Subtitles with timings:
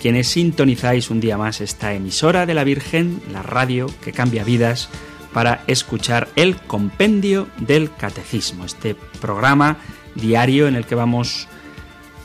[0.00, 4.88] quienes sintonizáis un día más esta emisora de la Virgen, la radio que cambia vidas,
[5.32, 9.78] para escuchar el compendio del catecismo, este programa
[10.14, 11.48] diario en el que vamos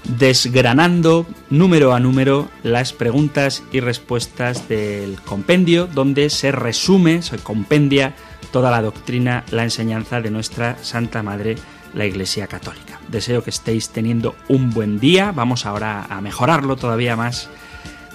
[0.03, 8.13] desgranando número a número las preguntas y respuestas del compendio, donde se resume, se compendia
[8.51, 11.55] toda la doctrina, la enseñanza de nuestra Santa Madre,
[11.93, 12.99] la Iglesia Católica.
[13.07, 17.49] Deseo que estéis teniendo un buen día, vamos ahora a mejorarlo todavía más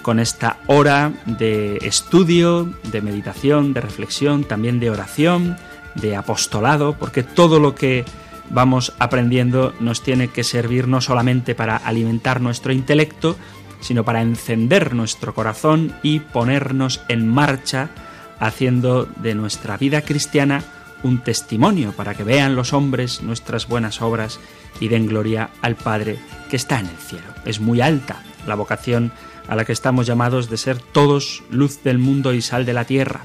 [0.09, 5.55] con esta hora de estudio, de meditación, de reflexión, también de oración,
[5.93, 8.05] de apostolado, porque todo lo que
[8.49, 13.35] vamos aprendiendo nos tiene que servir no solamente para alimentar nuestro intelecto,
[13.81, 17.91] sino para encender nuestro corazón y ponernos en marcha,
[18.39, 20.63] haciendo de nuestra vida cristiana
[21.03, 24.39] un testimonio para que vean los hombres nuestras buenas obras
[24.79, 26.17] y den gloria al Padre
[26.49, 27.27] que está en el cielo.
[27.45, 29.11] Es muy alta la vocación
[29.49, 32.85] a la que estamos llamados de ser todos luz del mundo y sal de la
[32.85, 33.21] tierra.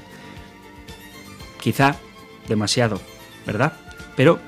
[1.61, 1.97] Quizá
[2.47, 2.99] demasiado,
[3.45, 3.73] ¿verdad?
[4.15, 4.39] Pero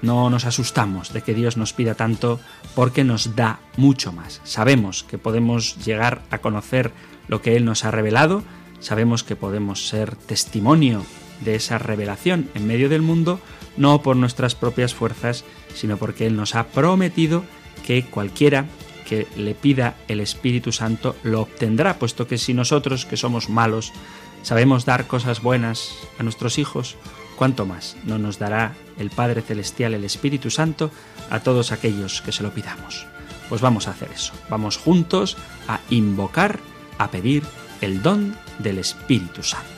[0.00, 2.40] no nos asustamos de que Dios nos pida tanto
[2.74, 4.40] porque nos da mucho más.
[4.44, 6.92] Sabemos que podemos llegar a conocer
[7.28, 8.42] lo que Él nos ha revelado,
[8.80, 11.04] sabemos que podemos ser testimonio
[11.40, 13.38] de esa revelación en medio del mundo,
[13.76, 17.44] no por nuestras propias fuerzas, sino porque Él nos ha prometido
[17.86, 18.66] que cualquiera
[19.08, 23.92] que le pida el Espíritu Santo lo obtendrá, puesto que si nosotros, que somos malos,
[24.42, 26.96] sabemos dar cosas buenas a nuestros hijos,
[27.36, 30.90] cuánto más no nos dará el Padre Celestial, el Espíritu Santo,
[31.30, 33.06] a todos aquellos que se lo pidamos.
[33.48, 35.36] Pues vamos a hacer eso, vamos juntos
[35.68, 36.58] a invocar,
[36.98, 37.44] a pedir
[37.80, 39.77] el don del Espíritu Santo.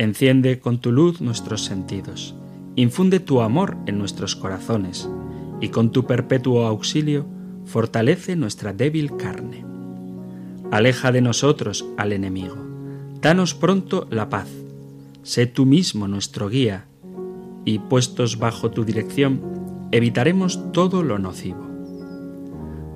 [0.00, 2.34] Enciende con tu luz nuestros sentidos,
[2.74, 5.06] infunde tu amor en nuestros corazones,
[5.60, 7.26] y con tu perpetuo auxilio
[7.66, 9.62] fortalece nuestra débil carne.
[10.70, 12.56] Aleja de nosotros al enemigo,
[13.20, 14.48] danos pronto la paz,
[15.22, 16.86] sé tú mismo nuestro guía,
[17.66, 19.42] y puestos bajo tu dirección,
[19.92, 21.68] evitaremos todo lo nocivo.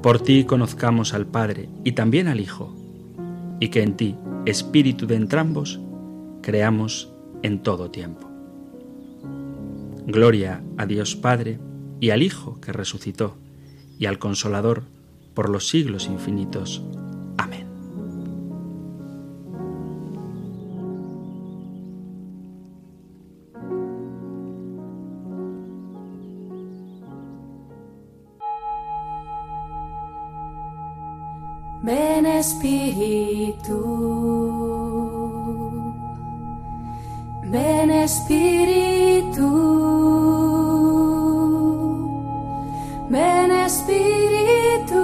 [0.02, 2.74] Por ti conozcamos al Padre y también al Hijo,
[3.60, 5.80] y que en ti, Espíritu de entrambos,
[6.44, 7.10] creamos
[7.42, 8.28] en todo tiempo.
[10.06, 11.58] Gloria a Dios Padre
[12.00, 13.36] y al Hijo que resucitó,
[13.98, 14.82] y al Consolador
[15.32, 16.82] por los siglos infinitos.
[17.38, 17.66] Amén.
[37.54, 39.48] Ven Espíritu,
[43.08, 45.02] ven Espíritu.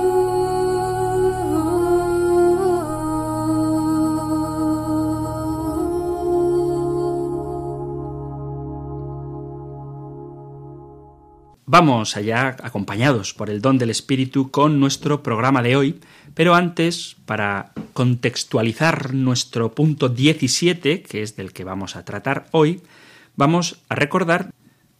[11.66, 16.00] Vamos allá acompañados por el don del Espíritu con nuestro programa de hoy,
[16.34, 17.70] pero antes, para
[18.00, 22.80] contextualizar nuestro punto 17, que es del que vamos a tratar hoy,
[23.36, 24.54] vamos a recordar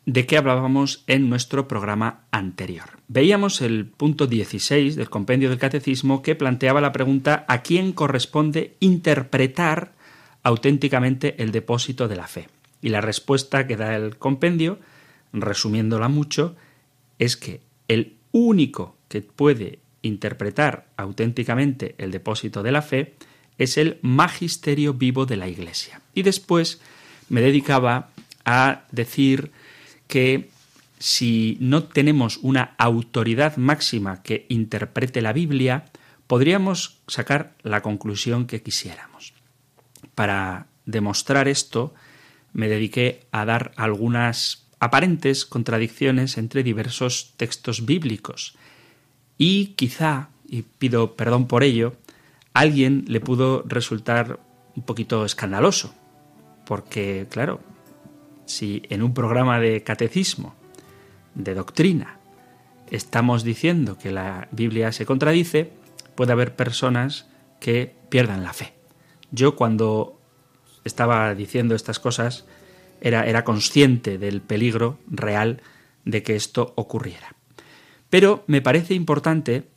[0.04, 3.00] de qué hablábamos en nuestro programa anterior.
[3.08, 8.76] Veíamos el punto 16 del compendio del catecismo que planteaba la pregunta ¿a quién corresponde
[8.80, 9.94] interpretar
[10.42, 12.48] auténticamente el depósito de la fe?
[12.82, 14.78] Y la respuesta que da el compendio,
[15.32, 16.54] resumiéndola mucho,
[17.18, 23.14] es que el único que puede interpretar auténticamente el depósito de la fe
[23.58, 26.00] es el magisterio vivo de la Iglesia.
[26.14, 26.80] Y después
[27.28, 28.10] me dedicaba
[28.44, 29.52] a decir
[30.08, 30.50] que
[30.98, 35.86] si no tenemos una autoridad máxima que interprete la Biblia,
[36.26, 39.32] podríamos sacar la conclusión que quisiéramos.
[40.14, 41.94] Para demostrar esto,
[42.52, 48.56] me dediqué a dar algunas aparentes contradicciones entre diversos textos bíblicos.
[49.42, 51.94] Y quizá, y pido perdón por ello,
[52.52, 54.38] a alguien le pudo resultar
[54.76, 55.94] un poquito escandaloso,
[56.66, 57.60] porque, claro,
[58.44, 60.54] si en un programa de catecismo,
[61.34, 62.18] de doctrina,
[62.90, 65.72] estamos diciendo que la Biblia se contradice,
[66.16, 67.26] puede haber personas
[67.60, 68.74] que pierdan la fe.
[69.30, 70.20] Yo cuando
[70.84, 72.44] estaba diciendo estas cosas
[73.00, 75.62] era, era consciente del peligro real
[76.04, 77.39] de que esto ocurriera.
[78.10, 79.68] Pero me parece importante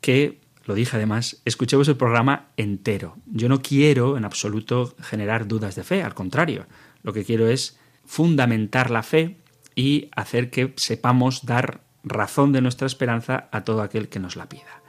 [0.00, 3.16] que, lo dije además, escuchemos el programa entero.
[3.26, 6.66] Yo no quiero en absoluto generar dudas de fe, al contrario,
[7.02, 9.38] lo que quiero es fundamentar la fe
[9.74, 14.48] y hacer que sepamos dar razón de nuestra esperanza a todo aquel que nos la
[14.48, 14.82] pida.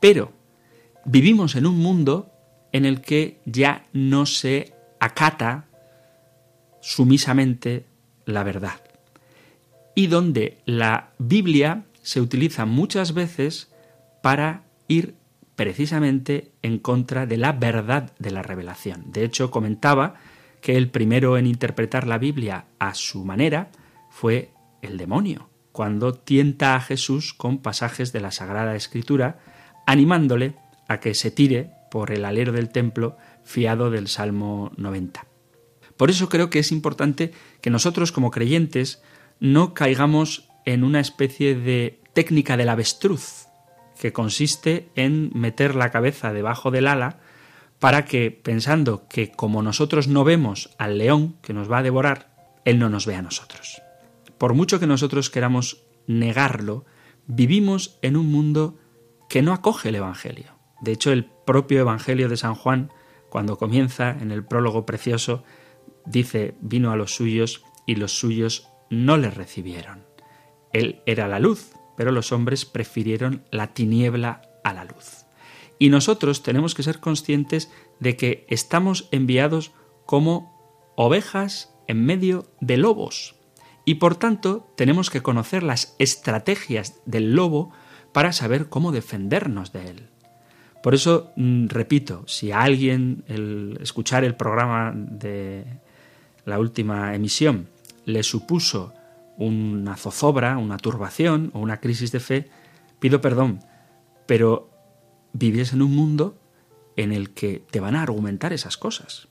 [0.00, 0.32] Pero
[1.04, 2.32] vivimos en un mundo
[2.72, 5.66] en el que ya no se acata
[6.80, 7.86] sumisamente
[8.24, 8.80] la verdad
[9.94, 13.72] y donde la Biblia se utiliza muchas veces
[14.22, 15.14] para ir
[15.56, 19.12] precisamente en contra de la verdad de la revelación.
[19.12, 20.14] De hecho, comentaba
[20.60, 23.70] que el primero en interpretar la Biblia a su manera
[24.10, 24.50] fue
[24.82, 29.38] el demonio, cuando tienta a Jesús con pasajes de la Sagrada Escritura,
[29.86, 30.54] animándole
[30.88, 35.26] a que se tire por el alero del templo fiado del Salmo 90.
[35.96, 39.02] Por eso creo que es importante que nosotros como creyentes
[39.38, 43.46] no caigamos en una especie de técnica del avestruz,
[44.00, 47.18] que consiste en meter la cabeza debajo del ala
[47.78, 52.30] para que, pensando que como nosotros no vemos al león que nos va a devorar,
[52.64, 53.82] él no nos vea a nosotros.
[54.38, 56.84] Por mucho que nosotros queramos negarlo,
[57.26, 58.78] vivimos en un mundo
[59.28, 60.54] que no acoge el Evangelio.
[60.80, 62.90] De hecho, el propio Evangelio de San Juan,
[63.28, 65.44] cuando comienza en el prólogo precioso,
[66.06, 70.09] dice, vino a los suyos y los suyos no le recibieron.
[70.72, 75.26] Él era la luz, pero los hombres prefirieron la tiniebla a la luz.
[75.78, 79.72] Y nosotros tenemos que ser conscientes de que estamos enviados
[80.06, 83.36] como ovejas en medio de lobos.
[83.84, 87.72] Y por tanto tenemos que conocer las estrategias del lobo
[88.12, 90.08] para saber cómo defendernos de él.
[90.82, 95.64] Por eso, mm, repito, si a alguien el escuchar el programa de
[96.44, 97.68] la última emisión
[98.04, 98.92] le supuso
[99.40, 102.50] una zozobra, una turbación o una crisis de fe,
[102.98, 103.60] pido perdón,
[104.26, 104.70] pero
[105.32, 106.38] vives en un mundo
[106.96, 109.28] en el que te van a argumentar esas cosas.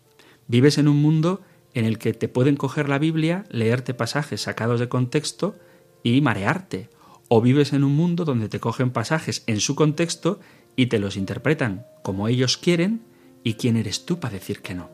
[0.48, 1.42] Vives en un mundo
[1.74, 5.56] en el que te pueden coger la Biblia, leerte pasajes sacados de contexto
[6.04, 6.90] y marearte.
[7.28, 10.40] O vives en un mundo donde te cogen pasajes en su contexto
[10.76, 13.04] y te los interpretan como ellos quieren
[13.44, 14.90] y quién eres tú para decir que no.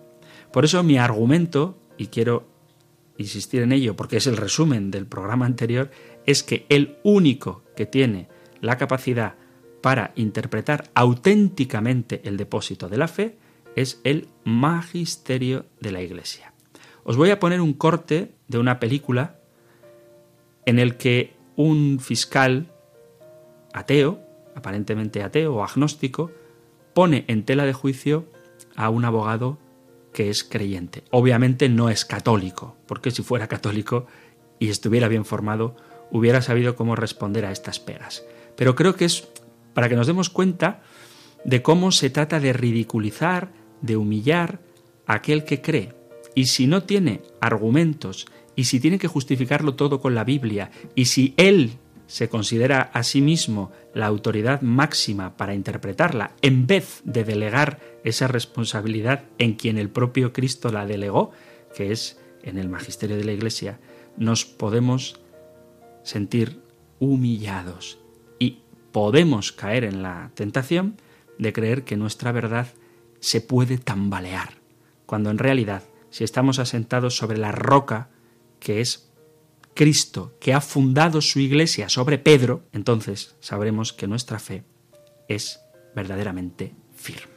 [0.51, 2.47] Por eso mi argumento, y quiero
[3.17, 5.91] insistir en ello porque es el resumen del programa anterior,
[6.25, 8.27] es que el único que tiene
[8.61, 9.35] la capacidad
[9.81, 13.37] para interpretar auténticamente el depósito de la fe
[13.75, 16.53] es el magisterio de la Iglesia.
[17.03, 19.39] Os voy a poner un corte de una película
[20.65, 22.71] en el que un fiscal
[23.73, 24.19] ateo,
[24.55, 26.31] aparentemente ateo o agnóstico,
[26.93, 28.25] pone en tela de juicio
[28.75, 29.59] a un abogado
[30.15, 31.03] que es creyente.
[31.11, 34.07] Obviamente no es católico, porque si fuera católico
[34.59, 35.75] y estuviera bien formado,
[36.09, 38.23] hubiera sabido cómo responder a estas pegas.
[38.55, 39.27] Pero creo que es
[39.73, 40.81] para que nos demos cuenta
[41.43, 44.61] de cómo se trata de ridiculizar, de humillar
[45.05, 45.93] a aquel que cree.
[46.33, 51.05] Y si no tiene argumentos, y si tiene que justificarlo todo con la Biblia, y
[51.05, 51.73] si él
[52.07, 58.27] se considera a sí mismo la autoridad máxima para interpretarla, en vez de delegar esa
[58.27, 61.31] responsabilidad en quien el propio Cristo la delegó,
[61.75, 63.79] que es en el magisterio de la Iglesia,
[64.17, 65.19] nos podemos
[66.03, 66.61] sentir
[66.99, 67.97] humillados
[68.95, 70.95] podemos caer en la tentación
[71.37, 72.67] de creer que nuestra verdad
[73.19, 74.53] se puede tambalear,
[75.05, 78.07] cuando en realidad, si estamos asentados sobre la roca
[78.61, 79.11] que es
[79.73, 84.63] Cristo, que ha fundado su iglesia sobre Pedro, entonces sabremos que nuestra fe
[85.27, 85.59] es
[85.93, 87.34] verdaderamente firme.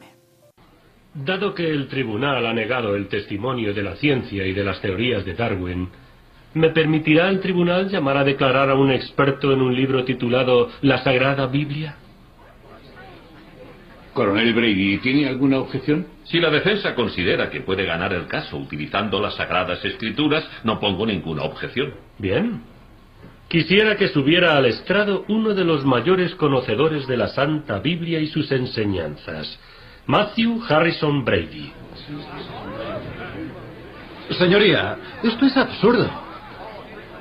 [1.13, 5.25] Dado que el tribunal ha negado el testimonio de la ciencia y de las teorías
[5.25, 5.89] de Darwin,
[6.53, 10.99] ¿me permitirá el tribunal llamar a declarar a un experto en un libro titulado La
[10.99, 11.95] Sagrada Biblia?
[14.13, 16.05] Coronel Brady, ¿tiene alguna objeción?
[16.25, 21.05] Si la defensa considera que puede ganar el caso utilizando las sagradas escrituras, no pongo
[21.05, 21.93] ninguna objeción.
[22.17, 22.61] Bien.
[23.47, 28.27] Quisiera que subiera al estrado uno de los mayores conocedores de la Santa Biblia y
[28.27, 29.59] sus enseñanzas,
[30.09, 31.71] Matthew Harrison Brady.
[34.31, 36.09] Señoría, esto es absurdo.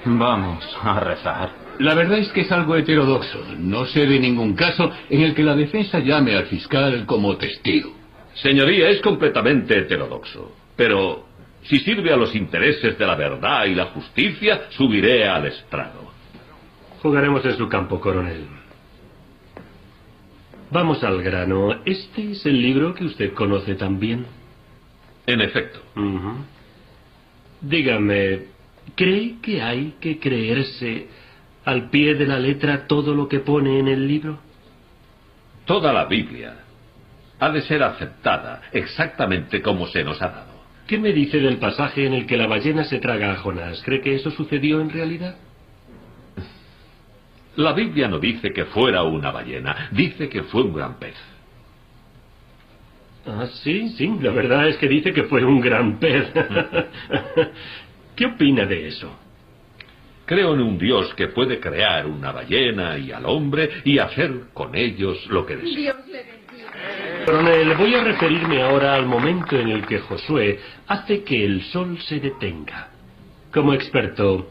[0.06, 1.50] Vamos a rezar.
[1.80, 3.44] La verdad es que es algo heterodoxo.
[3.58, 7.92] No sé de ningún caso en el que la defensa llame al fiscal como testigo.
[8.32, 10.50] Señoría, es completamente heterodoxo.
[10.74, 11.26] Pero
[11.64, 16.10] si sirve a los intereses de la verdad y la justicia, subiré al estrado.
[17.02, 18.46] Jugaremos en su campo, coronel.
[20.70, 21.80] Vamos al grano.
[21.86, 24.26] ¿Este es el libro que usted conoce también?
[25.26, 25.80] En efecto.
[27.60, 28.44] Dígame,
[28.94, 31.08] ¿cree que hay que creerse
[31.64, 34.38] al pie de la letra todo lo que pone en el libro?
[35.64, 36.56] Toda la Biblia
[37.40, 40.58] ha de ser aceptada exactamente como se nos ha dado.
[40.86, 43.82] ¿Qué me dice del pasaje en el que la ballena se traga a Jonás?
[43.84, 45.36] ¿Cree que eso sucedió en realidad?
[47.58, 51.16] La Biblia no dice que fuera una ballena, dice que fue un gran pez.
[53.26, 56.28] Ah, sí, sí, la verdad es que dice que fue un gran pez.
[58.14, 59.12] ¿Qué opina de eso?
[60.24, 64.76] Creo en un Dios que puede crear una ballena y al hombre y hacer con
[64.76, 65.96] ellos lo que desea.
[67.26, 71.98] Coronel, voy a referirme ahora al momento en el que Josué hace que el sol
[72.02, 72.90] se detenga.
[73.52, 74.48] Como experto,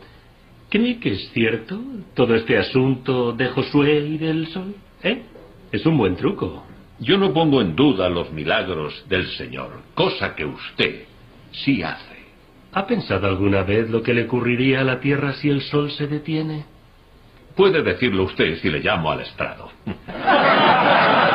[0.69, 1.79] ¿cree que es cierto
[2.13, 4.75] todo este asunto de Josué y del sol?
[5.03, 5.23] ¿Eh?
[5.71, 6.63] Es un buen truco.
[6.99, 11.03] Yo no pongo en duda los milagros del Señor, cosa que usted
[11.51, 12.17] sí hace.
[12.73, 16.07] ¿Ha pensado alguna vez lo que le ocurriría a la Tierra si el sol se
[16.07, 16.65] detiene?
[17.55, 19.71] Puede decirlo usted si le llamo al estrado.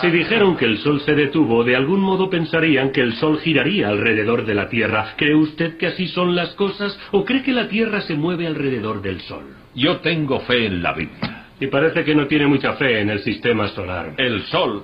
[0.00, 3.88] Si dijeron que el Sol se detuvo, de algún modo pensarían que el Sol giraría
[3.88, 5.14] alrededor de la Tierra.
[5.16, 9.02] ¿Cree usted que así son las cosas o cree que la Tierra se mueve alrededor
[9.02, 9.44] del Sol?
[9.74, 11.46] Yo tengo fe en la Biblia.
[11.60, 14.14] Y parece que no tiene mucha fe en el sistema solar.
[14.18, 14.82] El sol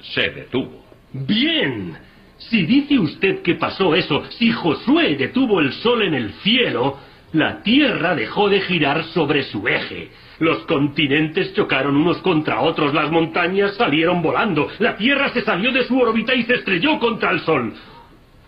[0.00, 0.84] se detuvo.
[1.12, 1.96] Bien.
[2.38, 6.98] Si dice usted que pasó eso, si Josué detuvo el Sol en el cielo,
[7.32, 10.10] la Tierra dejó de girar sobre su eje.
[10.38, 15.84] Los continentes chocaron unos contra otros, las montañas salieron volando, la Tierra se salió de
[15.84, 17.74] su órbita y se estrelló contra el Sol.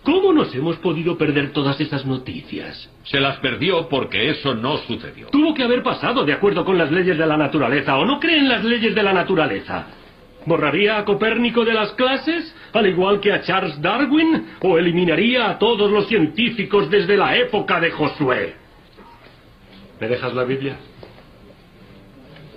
[0.03, 2.89] ¿Cómo nos hemos podido perder todas esas noticias?
[3.03, 5.27] Se las perdió porque eso no sucedió.
[5.27, 8.39] Tuvo que haber pasado de acuerdo con las leyes de la naturaleza, ¿o no cree
[8.39, 9.85] en las leyes de la naturaleza?
[10.47, 15.59] ¿Borraría a Copérnico de las clases, al igual que a Charles Darwin, o eliminaría a
[15.59, 18.60] todos los científicos desde la época de Josué?
[20.01, 20.77] ¿Me dejas la Biblia?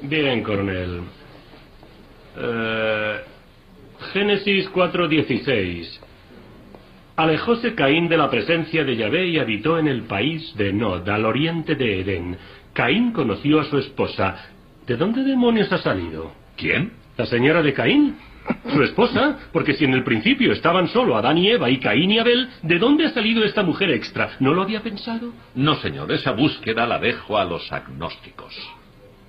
[0.01, 1.03] Bien, coronel.
[2.39, 3.21] Eh,
[4.15, 6.01] Génesis 4:16.
[7.17, 11.27] Alejóse Caín de la presencia de Yahvé y habitó en el país de Nod, al
[11.27, 12.39] oriente de Edén.
[12.73, 14.37] Caín conoció a su esposa.
[14.87, 16.33] ¿De dónde demonios ha salido?
[16.57, 16.93] ¿Quién?
[17.19, 18.17] ¿La señora de Caín?
[18.73, 19.39] ¿Su esposa?
[19.53, 22.79] Porque si en el principio estaban solo Adán y Eva y Caín y Abel, ¿de
[22.79, 24.33] dónde ha salido esta mujer extra?
[24.41, 25.33] ¿No lo había pensado?
[25.55, 28.55] No, señor, esa búsqueda la dejo a los agnósticos.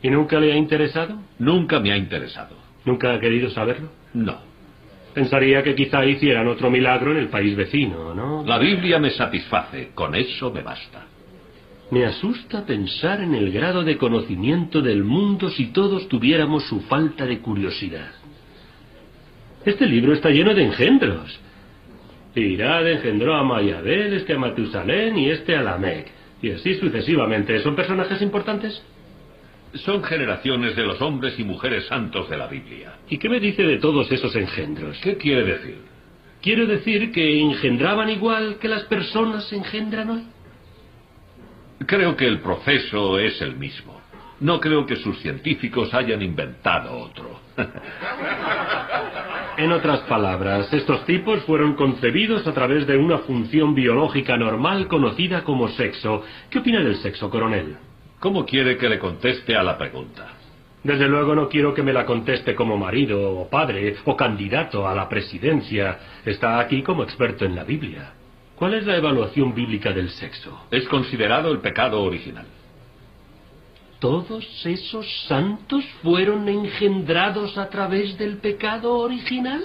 [0.01, 1.19] ¿Y nunca le ha interesado?
[1.39, 2.55] Nunca me ha interesado.
[2.85, 3.89] ¿Nunca ha querido saberlo?
[4.13, 4.37] No.
[5.13, 8.43] Pensaría que quizá hicieran otro milagro en el país vecino, ¿no?
[8.45, 11.05] La Biblia me satisface, con eso me basta.
[11.91, 17.25] Me asusta pensar en el grado de conocimiento del mundo si todos tuviéramos su falta
[17.25, 18.11] de curiosidad.
[19.65, 21.39] Este libro está lleno de engendros.
[22.35, 26.07] Irad engendró a Mayabel, este a Matusalén y este a Lamec.
[26.41, 27.59] Y así sucesivamente.
[27.59, 28.83] ¿Son personajes importantes?
[29.73, 32.97] Son generaciones de los hombres y mujeres santos de la Biblia.
[33.09, 34.99] ¿Y qué me dice de todos esos engendros?
[35.01, 35.79] ¿Qué quiere decir?
[36.41, 40.23] Quiero decir que engendraban igual que las personas engendran hoy.
[41.87, 43.99] Creo que el proceso es el mismo.
[44.39, 47.39] No creo que sus científicos hayan inventado otro.
[49.57, 55.45] En otras palabras, estos tipos fueron concebidos a través de una función biológica normal conocida
[55.45, 56.23] como sexo.
[56.49, 57.77] ¿Qué opina del sexo, coronel?
[58.19, 60.27] ¿Cómo quiere que le conteste a la pregunta?
[60.83, 64.93] Desde luego no quiero que me la conteste como marido o padre o candidato a
[64.93, 65.99] la presidencia.
[66.25, 68.11] Está aquí como experto en la Biblia.
[68.57, 70.67] ¿Cuál es la evaluación bíblica del sexo?
[70.69, 72.45] Es considerado el pecado original.
[74.05, 79.63] ¿Todos esos santos fueron engendrados a través del pecado original?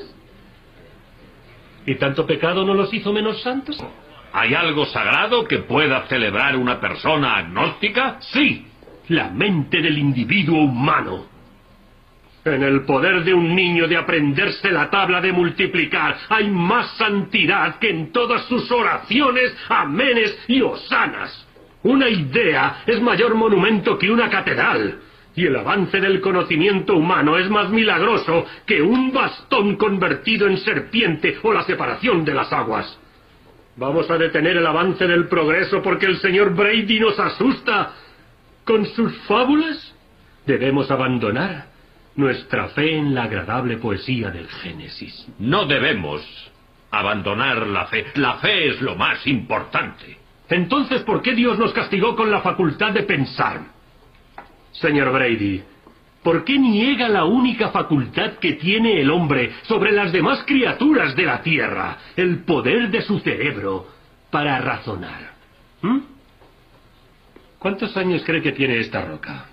[1.85, 3.77] ¿Y tanto pecado no los hizo menos santos?
[4.33, 8.17] ¿Hay algo sagrado que pueda celebrar una persona agnóstica?
[8.33, 8.65] Sí,
[9.09, 11.27] la mente del individuo humano.
[12.43, 17.79] En el poder de un niño de aprenderse la tabla de multiplicar hay más santidad
[17.79, 21.47] que en todas sus oraciones, amenes y osanas.
[21.83, 25.01] Una idea es mayor monumento que una catedral.
[25.35, 31.39] Y el avance del conocimiento humano es más milagroso que un bastón convertido en serpiente
[31.43, 32.99] o la separación de las aguas.
[33.77, 37.93] Vamos a detener el avance del progreso porque el señor Brady nos asusta
[38.65, 39.95] con sus fábulas.
[40.45, 41.67] Debemos abandonar
[42.17, 45.27] nuestra fe en la agradable poesía del Génesis.
[45.39, 46.23] No debemos
[46.91, 48.07] abandonar la fe.
[48.17, 50.20] La fe es lo más importante.
[50.51, 53.61] Entonces, ¿por qué Dios nos castigó con la facultad de pensar?
[54.73, 55.63] Señor Brady,
[56.25, 61.23] ¿por qué niega la única facultad que tiene el hombre sobre las demás criaturas de
[61.23, 63.87] la tierra, el poder de su cerebro
[64.31, 65.33] para razonar?
[65.83, 65.99] ¿Mm?
[67.61, 69.47] ¿Cuántos años cree que tiene esta roca?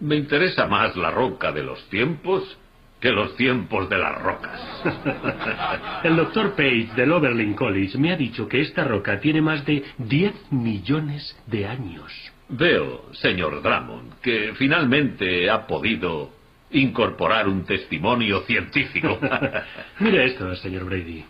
[0.00, 2.58] Me interesa más la roca de los tiempos
[3.00, 4.60] que los tiempos de las rocas.
[6.04, 9.84] El doctor Page del Oberlin College me ha dicho que esta roca tiene más de
[9.98, 12.12] 10 millones de años.
[12.48, 16.30] Veo, señor Drummond, que finalmente ha podido
[16.70, 19.18] incorporar un testimonio científico.
[20.00, 21.24] Mire esto, señor Brady.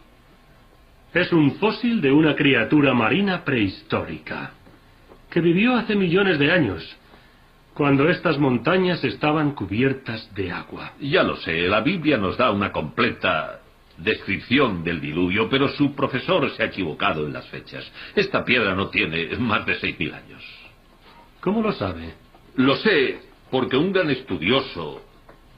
[1.14, 4.52] Es un fósil de una criatura marina prehistórica
[5.30, 6.96] que vivió hace millones de años
[7.76, 10.94] cuando estas montañas estaban cubiertas de agua.
[10.98, 13.60] Ya lo sé, la Biblia nos da una completa
[13.98, 17.84] descripción del diluvio, pero su profesor se ha equivocado en las fechas.
[18.14, 20.42] Esta piedra no tiene más de seis mil años.
[21.40, 22.14] ¿Cómo lo sabe?
[22.54, 23.18] Lo sé
[23.50, 25.02] porque un gran estudioso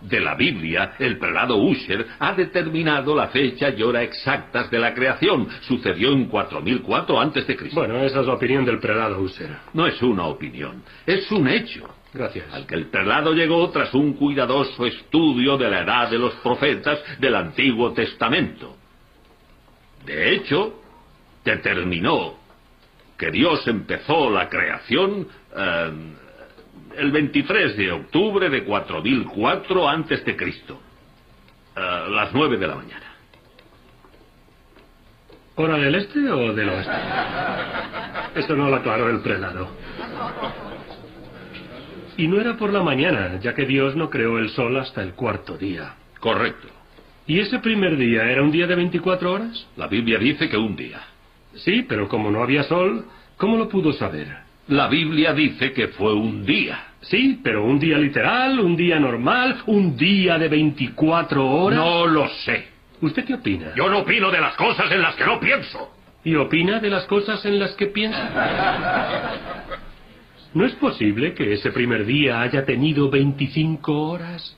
[0.01, 4.93] de la Biblia, el prelado Usher, ha determinado la fecha y hora exactas de la
[4.93, 5.49] creación.
[5.63, 7.79] Sucedió en 4004 antes de Cristo.
[7.79, 9.57] Bueno, esa es la opinión del prelado Usher.
[9.73, 11.89] No es una opinión, es un hecho.
[12.13, 12.53] Gracias.
[12.53, 16.99] Al que el prelado llegó tras un cuidadoso estudio de la edad de los profetas
[17.19, 18.77] del Antiguo Testamento.
[20.05, 20.81] De hecho,
[21.45, 22.39] determinó
[23.17, 25.91] que Dios empezó la creación eh,
[26.97, 30.81] el 23 de octubre de 4004 antes de Cristo,
[31.75, 33.15] a las 9 de la mañana.
[35.57, 36.93] ¿Hora del este o del oeste?
[38.37, 39.69] Eso no lo aclaró el prelado.
[42.19, 45.13] Y no era por la mañana, ya que Dios no creó el sol hasta el
[45.13, 45.95] cuarto día.
[46.19, 46.67] Correcto.
[47.29, 49.67] ¿Y ese primer día era un día de 24 horas?
[49.77, 51.01] La Biblia dice que un día.
[51.55, 53.05] Sí, pero como no había sol,
[53.37, 54.37] ¿cómo lo pudo saber?
[54.67, 56.87] La Biblia dice que fue un día.
[57.03, 61.79] Sí, pero un día literal, un día normal, un día de 24 horas.
[61.79, 62.67] No lo sé.
[63.01, 63.75] ¿Usted qué opina?
[63.77, 65.95] Yo no opino de las cosas en las que no pienso.
[66.25, 69.65] ¿Y opina de las cosas en las que piensa?
[70.59, 74.57] ¿No es posible que ese primer día haya tenido 25 horas?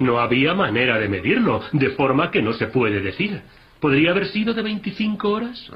[0.00, 3.40] No había manera de medirlo, de forma que no se puede decir.
[3.78, 5.70] ¿Podría haber sido de 25 horas?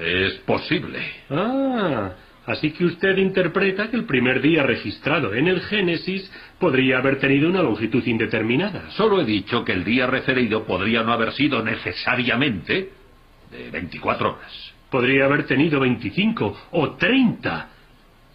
[0.00, 1.00] Es posible.
[1.30, 2.12] Ah,
[2.46, 7.48] así que usted interpreta que el primer día registrado en el Génesis podría haber tenido
[7.48, 8.88] una longitud indeterminada.
[8.90, 12.92] Solo he dicho que el día referido podría no haber sido necesariamente
[13.50, 14.74] de 24 horas.
[14.88, 17.71] Podría haber tenido 25 o 30.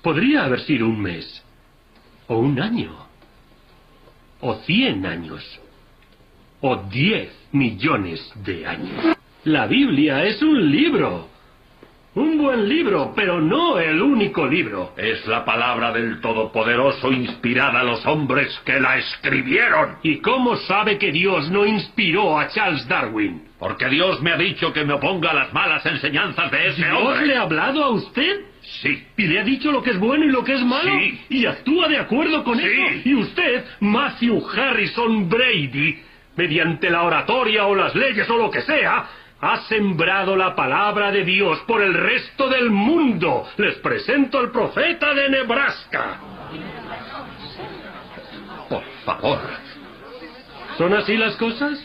[0.08, 1.44] Podría haber sido un mes.
[2.28, 2.96] O un año.
[4.40, 5.44] O 100 años.
[6.62, 9.18] O 10 millones de años.
[9.44, 11.28] La Biblia es un libro.
[12.16, 14.94] Un buen libro, pero no el único libro.
[14.96, 19.98] Es la palabra del Todopoderoso inspirada a los hombres que la escribieron.
[20.04, 23.50] ¿Y cómo sabe que Dios no inspiró a Charles Darwin?
[23.60, 26.98] Porque Dios me ha dicho que me oponga a las malas enseñanzas de ese ¿Dios
[26.98, 27.26] hombre.
[27.28, 28.47] le ha hablado a usted?
[28.82, 29.04] Sí.
[29.18, 30.92] ¿Y le ha dicho lo que es bueno y lo que es malo?
[31.00, 31.20] Sí.
[31.30, 32.66] ¿Y actúa de acuerdo con Sí.
[32.66, 33.10] eso?
[33.10, 36.00] ¿Y usted, Matthew Harrison Brady,
[36.36, 39.06] mediante la oratoria o las leyes o lo que sea,
[39.40, 43.48] ha sembrado la palabra de Dios por el resto del mundo?
[43.58, 46.18] Les presento al profeta de Nebraska.
[48.70, 49.40] Por favor.
[50.78, 51.84] ¿Son así las cosas?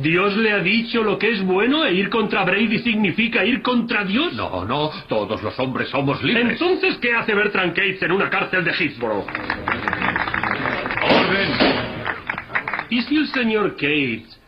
[0.00, 4.04] ¿Dios le ha dicho lo que es bueno e ir contra Brady significa ir contra
[4.04, 4.32] Dios?
[4.32, 6.52] No, no, todos los hombres somos libres.
[6.52, 9.26] Entonces, ¿qué hace Bertrand Cates en una cárcel de Hillsborough?
[11.02, 11.50] ¡Orden!
[12.88, 14.39] ¿Y si el señor Cates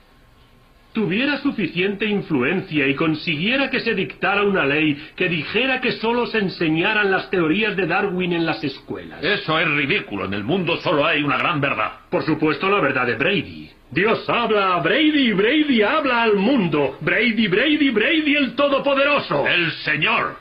[0.92, 6.38] tuviera suficiente influencia y consiguiera que se dictara una ley que dijera que solo se
[6.38, 9.22] enseñaran las teorías de Darwin en las escuelas.
[9.22, 10.26] Eso es ridículo.
[10.26, 11.92] En el mundo solo hay una gran verdad.
[12.10, 13.70] Por supuesto, la verdad de Brady.
[13.90, 16.96] Dios habla a Brady y Brady habla al mundo.
[17.00, 19.46] Brady, Brady, Brady el Todopoderoso.
[19.46, 20.36] El Señor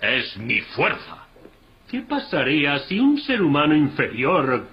[0.00, 1.26] es mi fuerza.
[1.90, 4.66] ¿Qué pasaría si un ser humano inferior,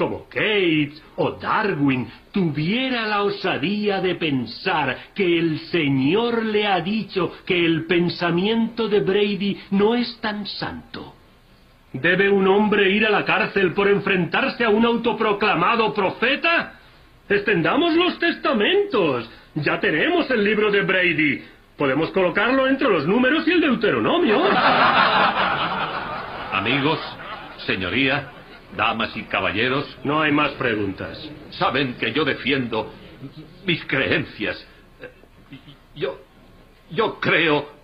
[0.00, 7.32] como Gates o Darwin, tuviera la osadía de pensar que el Señor le ha dicho
[7.44, 11.16] que el pensamiento de Brady no es tan santo?
[11.92, 16.78] ¿Debe un hombre ir a la cárcel por enfrentarse a un autoproclamado profeta?
[17.28, 19.30] Extendamos los testamentos.
[19.56, 21.44] Ya tenemos el libro de Brady.
[21.76, 24.40] Podemos colocarlo entre los números y el Deuteronomio.
[26.52, 26.98] Amigos,
[27.66, 28.39] señoría,
[28.76, 31.18] damas y caballeros, No hay más preguntas.
[31.50, 32.92] saben que yo defiendo
[33.66, 34.66] mis creencias.
[35.94, 36.18] Yo,
[36.90, 37.80] yo creo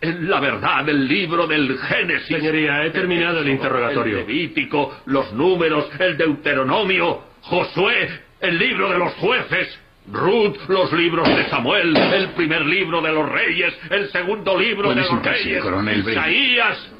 [0.00, 2.26] en la verdad del libro del Génesis.
[2.26, 4.18] Señoría, he terminado el interrogatorio.
[4.18, 9.80] El Levítico, los números, el Deuteronomio, Josué, el libro de los jueces.
[10.12, 14.96] Ruth, los libros de Samuel, el primer libro de los reyes, el segundo libro de
[14.96, 15.64] los reyes.
[16.12, 16.92] Isaías,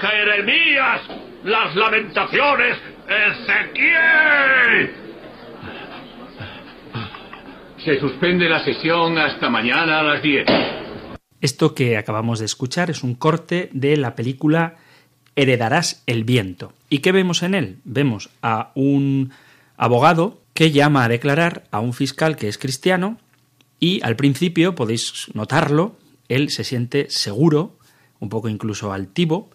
[0.00, 1.00] Jeremías,
[1.44, 2.78] las lamentaciones,
[3.08, 4.90] Ezequiel.
[7.84, 10.46] Se suspende la sesión hasta mañana a las 10.
[11.40, 14.76] Esto que acabamos de escuchar es un corte de la película
[15.34, 16.72] Heredarás el viento.
[16.88, 17.78] ¿Y qué vemos en él?
[17.84, 19.32] Vemos a un
[19.76, 23.18] abogado que llama a declarar a un fiscal que es cristiano
[23.80, 25.96] y al principio, podéis notarlo,
[26.28, 27.78] él se siente seguro,
[28.20, 29.50] un poco incluso altivo,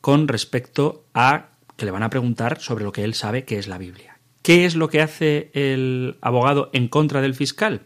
[0.00, 3.68] con respecto a que le van a preguntar sobre lo que él sabe que es
[3.68, 4.18] la Biblia.
[4.42, 7.82] ¿Qué es lo que hace el abogado en contra del fiscal?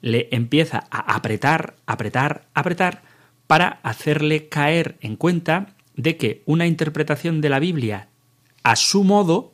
[0.00, 3.02] Le empieza a apretar, apretar, apretar
[3.46, 8.08] para hacerle caer en cuenta de que una interpretación de la Biblia
[8.62, 9.52] a su modo,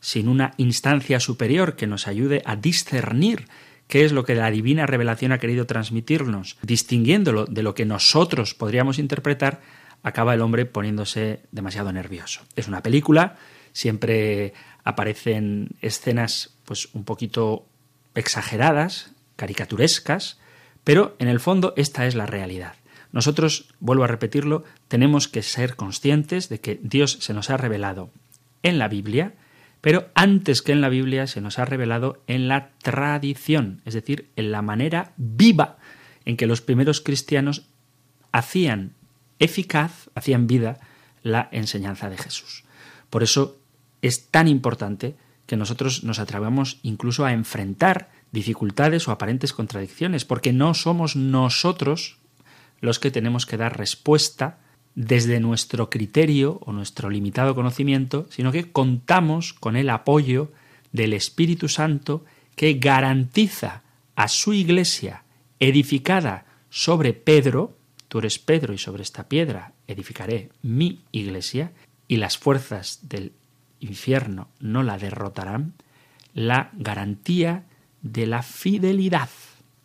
[0.00, 3.46] sin una instancia superior que nos ayude a discernir
[3.88, 8.54] qué es lo que la divina revelación ha querido transmitirnos, distinguiéndolo de lo que nosotros
[8.54, 9.60] podríamos interpretar,
[10.04, 12.42] acaba el hombre poniéndose demasiado nervioso.
[12.54, 13.36] Es una película,
[13.72, 14.52] siempre
[14.84, 17.66] aparecen escenas pues un poquito
[18.14, 20.38] exageradas, caricaturescas,
[20.84, 22.74] pero en el fondo esta es la realidad.
[23.10, 28.10] Nosotros, vuelvo a repetirlo, tenemos que ser conscientes de que Dios se nos ha revelado
[28.62, 29.34] en la Biblia,
[29.80, 34.30] pero antes que en la Biblia se nos ha revelado en la tradición, es decir,
[34.36, 35.78] en la manera viva
[36.24, 37.68] en que los primeros cristianos
[38.32, 38.94] hacían
[39.38, 40.78] eficaz, hacían vida
[41.22, 42.64] la enseñanza de Jesús.
[43.10, 43.58] Por eso
[44.02, 45.16] es tan importante
[45.46, 52.18] que nosotros nos atrevamos incluso a enfrentar dificultades o aparentes contradicciones, porque no somos nosotros
[52.80, 54.58] los que tenemos que dar respuesta
[54.94, 60.52] desde nuestro criterio o nuestro limitado conocimiento, sino que contamos con el apoyo
[60.92, 62.24] del Espíritu Santo
[62.56, 63.82] que garantiza
[64.14, 65.24] a su iglesia
[65.58, 67.76] edificada sobre Pedro,
[68.14, 71.72] tú eres Pedro y sobre esta piedra edificaré mi iglesia,
[72.06, 73.32] y las fuerzas del
[73.80, 75.74] infierno no la derrotarán,
[76.32, 77.64] la garantía
[78.02, 79.30] de la fidelidad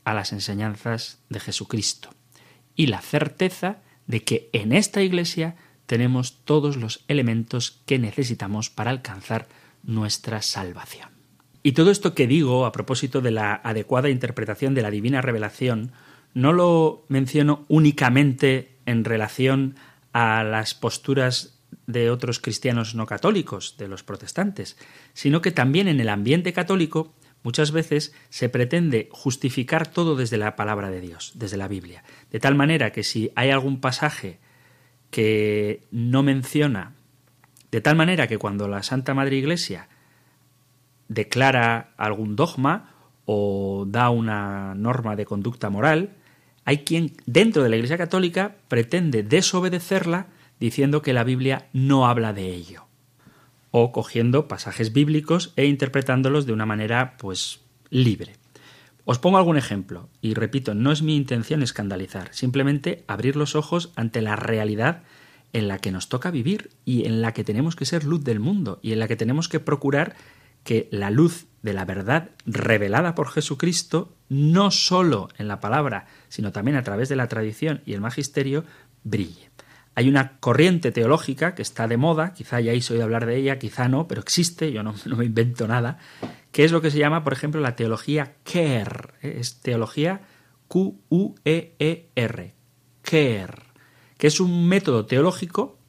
[0.04, 2.12] a las enseñanzas de Jesucristo
[2.76, 5.56] y la certeza de que en esta iglesia
[5.88, 9.48] tenemos todos los elementos que necesitamos para alcanzar
[9.82, 11.10] nuestra salvación.
[11.64, 15.94] Y todo esto que digo a propósito de la adecuada interpretación de la divina revelación
[16.34, 19.76] no lo menciono únicamente en relación
[20.14, 24.78] a las posturas de otros cristianos no católicos, de los protestantes,
[25.14, 27.14] sino que también en el ambiente católico
[27.44, 32.04] muchas veces se pretende justificar todo desde la palabra de Dios, desde la Biblia.
[32.32, 34.40] De tal manera que si hay algún pasaje
[35.10, 36.94] que no menciona,
[37.72, 39.90] de tal manera que cuando la Santa Madre Iglesia
[41.08, 42.94] declara algún dogma
[43.26, 46.18] o da una norma de conducta moral,
[46.66, 50.28] hay quien dentro de la Iglesia Católica pretende desobedecerla
[50.60, 52.86] diciendo que la Biblia no habla de ello
[53.72, 58.36] o cogiendo pasajes bíblicos e interpretándolos de una manera pues libre.
[59.06, 63.92] Os pongo algún ejemplo y repito, no es mi intención escandalizar, simplemente abrir los ojos
[63.96, 65.04] ante la realidad
[65.54, 68.40] en la que nos toca vivir y en la que tenemos que ser luz del
[68.40, 70.16] mundo y en la que tenemos que procurar
[70.64, 76.52] que la luz de la verdad revelada por Jesucristo, no sólo en la palabra, sino
[76.52, 78.64] también a través de la tradición y el magisterio,
[79.04, 79.50] brille.
[79.96, 83.90] hay una corriente teológica que está de moda, quizá hayáis oído hablar de ella, quizá
[83.90, 85.98] no, pero existe, yo no, no me invento nada,
[86.52, 90.22] que es lo que se llama, por ejemplo, la teología Ker, es teología
[90.68, 92.54] Q-U-E-E-R,
[93.02, 93.64] Ker,
[94.18, 95.80] que es un método teológico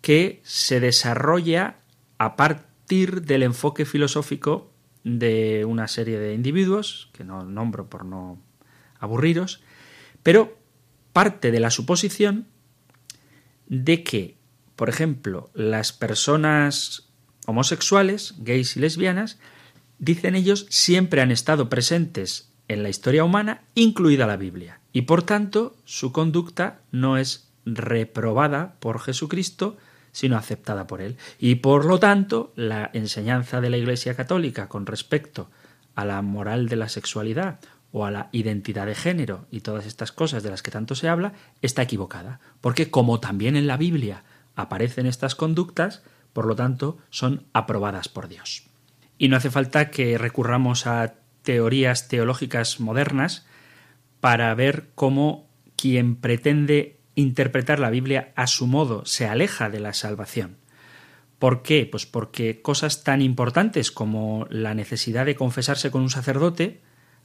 [0.00, 1.78] que se desarrolla
[2.18, 4.73] a partir del enfoque filosófico
[5.04, 8.38] de una serie de individuos, que no nombro por no
[8.98, 9.62] aburriros,
[10.22, 10.58] pero
[11.12, 12.46] parte de la suposición
[13.68, 14.36] de que,
[14.76, 17.08] por ejemplo, las personas
[17.46, 19.38] homosexuales, gays y lesbianas,
[19.98, 25.22] dicen ellos, siempre han estado presentes en la historia humana, incluida la Biblia, y por
[25.22, 29.76] tanto su conducta no es reprobada por Jesucristo,
[30.14, 31.16] sino aceptada por él.
[31.40, 35.50] Y por lo tanto, la enseñanza de la Iglesia Católica con respecto
[35.96, 37.58] a la moral de la sexualidad
[37.90, 41.08] o a la identidad de género y todas estas cosas de las que tanto se
[41.08, 42.38] habla, está equivocada.
[42.60, 44.22] Porque como también en la Biblia
[44.54, 48.68] aparecen estas conductas, por lo tanto, son aprobadas por Dios.
[49.18, 53.46] Y no hace falta que recurramos a teorías teológicas modernas
[54.20, 59.92] para ver cómo quien pretende interpretar la Biblia a su modo se aleja de la
[59.92, 60.56] salvación.
[61.38, 61.86] ¿Por qué?
[61.90, 66.80] Pues porque cosas tan importantes como la necesidad de confesarse con un sacerdote,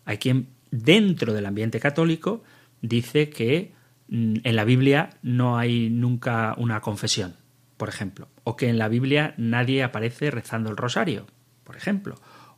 [0.05, 2.43] hay quien dentro del ambiente católico
[2.81, 3.73] dice que
[4.07, 7.35] mm, en la Biblia no hay nunca una confesión,
[7.77, 11.27] por ejemplo, o que en la Biblia nadie aparece rezando el rosario,
[11.63, 12.15] por ejemplo,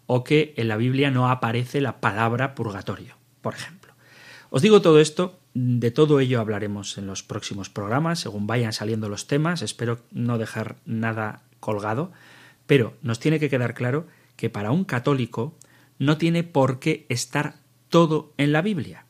[0.08, 3.94] o que en la Biblia no aparece la palabra purgatorio, por ejemplo.
[4.50, 9.10] Os digo todo esto de todo ello hablaremos en los próximos programas, según vayan saliendo
[9.10, 9.62] los temas.
[9.62, 12.12] Espero no dejar nada colgado,
[12.68, 15.58] pero nos tiene que quedar claro que para un católico
[16.00, 17.56] no tiene por qué estar
[17.90, 19.06] todo en la Biblia,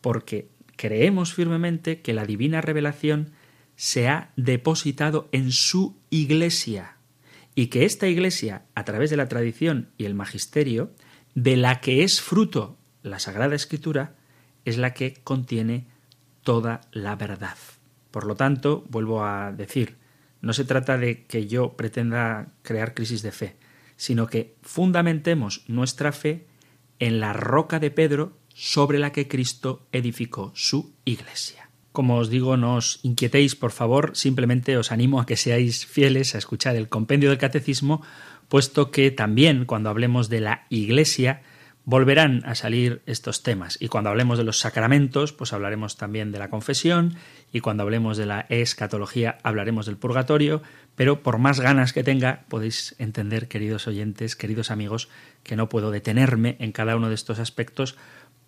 [0.00, 3.32] porque creemos firmemente que la divina revelación
[3.76, 6.96] se ha depositado en su iglesia
[7.54, 10.92] y que esta iglesia, a través de la tradición y el magisterio,
[11.34, 14.14] de la que es fruto la Sagrada Escritura,
[14.64, 15.86] es la que contiene
[16.42, 17.56] toda la verdad.
[18.10, 19.96] Por lo tanto, vuelvo a decir,
[20.40, 23.56] no se trata de que yo pretenda crear crisis de fe,
[23.96, 26.46] sino que fundamentemos nuestra fe
[26.98, 31.70] en la roca de Pedro sobre la que Cristo edificó su iglesia.
[31.92, 36.34] Como os digo, no os inquietéis, por favor, simplemente os animo a que seáis fieles
[36.34, 38.02] a escuchar el compendio del catecismo,
[38.48, 41.42] puesto que también cuando hablemos de la iglesia,
[41.84, 43.76] volverán a salir estos temas.
[43.80, 47.16] Y cuando hablemos de los sacramentos, pues hablaremos también de la confesión,
[47.52, 50.62] y cuando hablemos de la escatología, hablaremos del purgatorio,
[50.94, 55.08] pero por más ganas que tenga, podéis entender, queridos oyentes, queridos amigos,
[55.42, 57.96] que no puedo detenerme en cada uno de estos aspectos,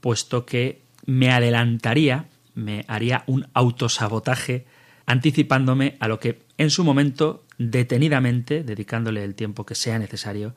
[0.00, 4.66] puesto que me adelantaría, me haría un autosabotaje
[5.06, 10.54] anticipándome a lo que en su momento, detenidamente, dedicándole el tiempo que sea necesario,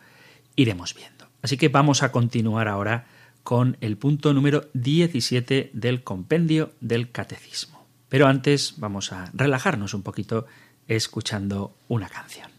[0.55, 1.16] iremos viendo.
[1.47, 3.05] Así que vamos a continuar ahora
[3.41, 7.85] con el punto número 17 del compendio del catecismo.
[8.09, 10.45] Pero antes vamos a relajarnos un poquito
[10.89, 12.49] escuchando una canción.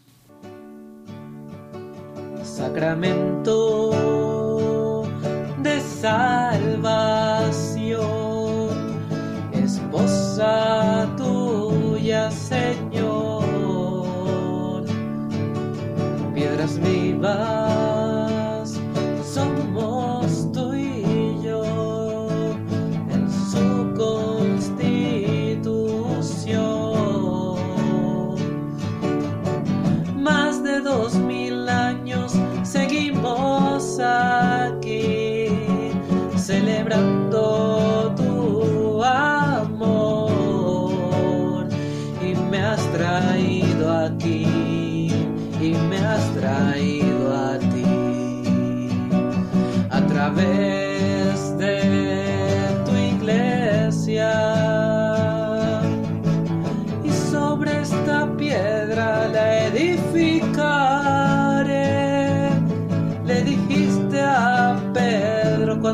[2.43, 3.91] Sacramento
[5.61, 6.89] de salvación,
[9.53, 13.53] esposa tuya, Señor,
[16.33, 17.78] piedras vivas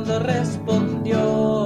[0.07, 1.64] entre los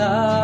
[0.00, 0.39] side.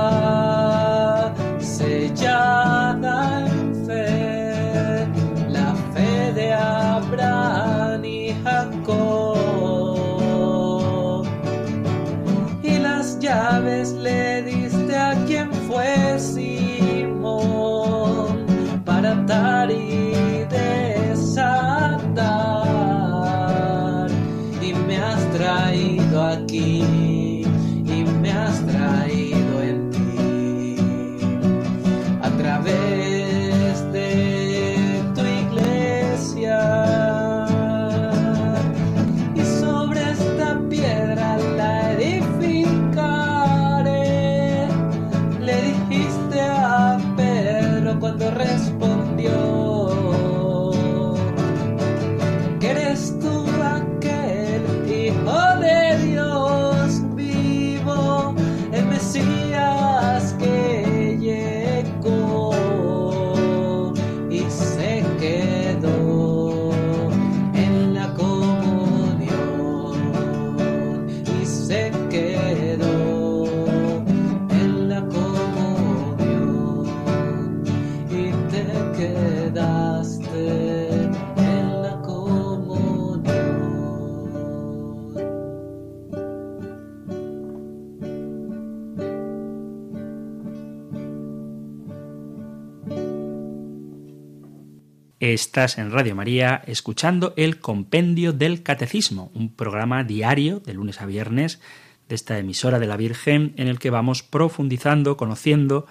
[95.33, 101.07] Estás en Radio María escuchando el Compendio del Catecismo, un programa diario de lunes a
[101.07, 101.61] viernes
[102.09, 105.89] de esta emisora de la Virgen en el que vamos profundizando, conociendo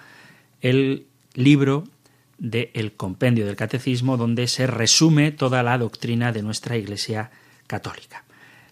[0.62, 1.84] el libro
[2.38, 7.30] del Compendio del Catecismo donde se resume toda la doctrina de nuestra Iglesia
[7.66, 8.24] Católica.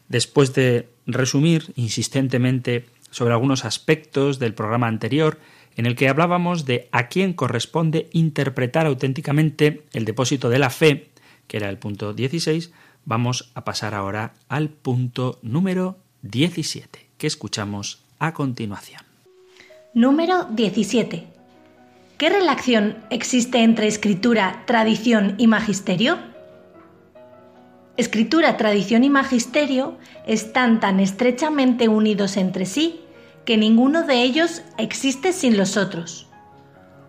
[0.09, 5.39] Después de resumir insistentemente sobre algunos aspectos del programa anterior,
[5.77, 11.09] en el que hablábamos de a quién corresponde interpretar auténticamente el depósito de la fe,
[11.47, 12.73] que era el punto 16,
[13.05, 19.03] vamos a pasar ahora al punto número 17, que escuchamos a continuación.
[19.93, 21.27] Número 17.
[22.19, 26.19] ¿Qué relación existe entre escritura, tradición y magisterio?
[27.97, 33.04] Escritura, tradición y magisterio están tan estrechamente unidos entre sí
[33.45, 36.27] que ninguno de ellos existe sin los otros.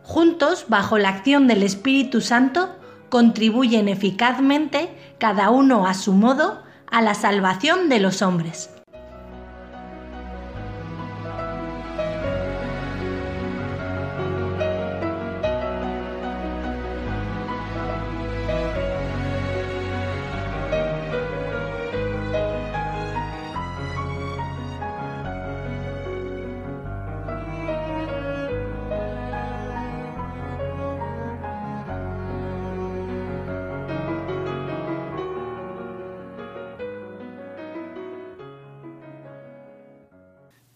[0.04, 2.76] Juntos, bajo la acción del Espíritu Santo,
[3.10, 8.70] contribuyen eficazmente, cada uno a su modo, a la salvación de los hombres.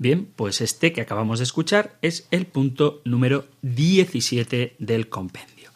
[0.01, 5.71] Bien, pues este que acabamos de escuchar es el punto número 17 del compendio.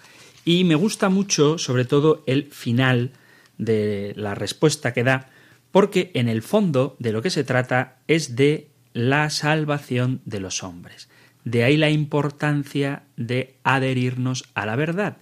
[0.45, 3.12] Y me gusta mucho, sobre todo, el final
[3.57, 5.29] de la respuesta que da,
[5.71, 10.63] porque en el fondo de lo que se trata es de la salvación de los
[10.63, 11.09] hombres.
[11.43, 15.17] De ahí la importancia de adherirnos a la verdad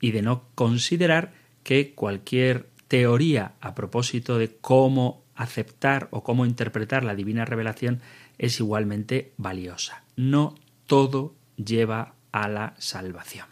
[0.00, 7.04] y de no considerar que cualquier teoría a propósito de cómo aceptar o cómo interpretar
[7.04, 8.00] la divina revelación
[8.38, 10.04] es igualmente valiosa.
[10.16, 10.54] No
[10.86, 13.46] todo lleva a la salvación.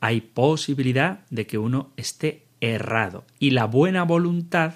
[0.00, 4.74] Hay posibilidad de que uno esté errado y la buena voluntad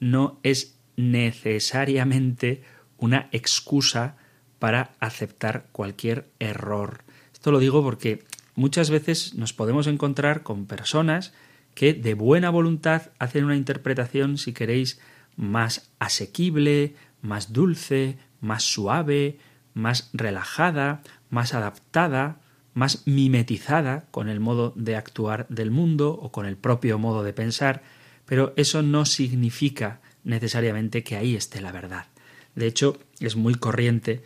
[0.00, 2.62] no es necesariamente
[2.98, 4.16] una excusa
[4.58, 7.04] para aceptar cualquier error.
[7.32, 8.24] Esto lo digo porque
[8.54, 11.32] muchas veces nos podemos encontrar con personas
[11.74, 15.00] que de buena voluntad hacen una interpretación, si queréis,
[15.36, 19.38] más asequible, más dulce, más suave,
[19.74, 22.40] más relajada, más adaptada,
[22.74, 27.32] más mimetizada con el modo de actuar del mundo o con el propio modo de
[27.32, 27.82] pensar,
[28.26, 32.06] pero eso no significa necesariamente que ahí esté la verdad.
[32.54, 34.22] De hecho, es muy corriente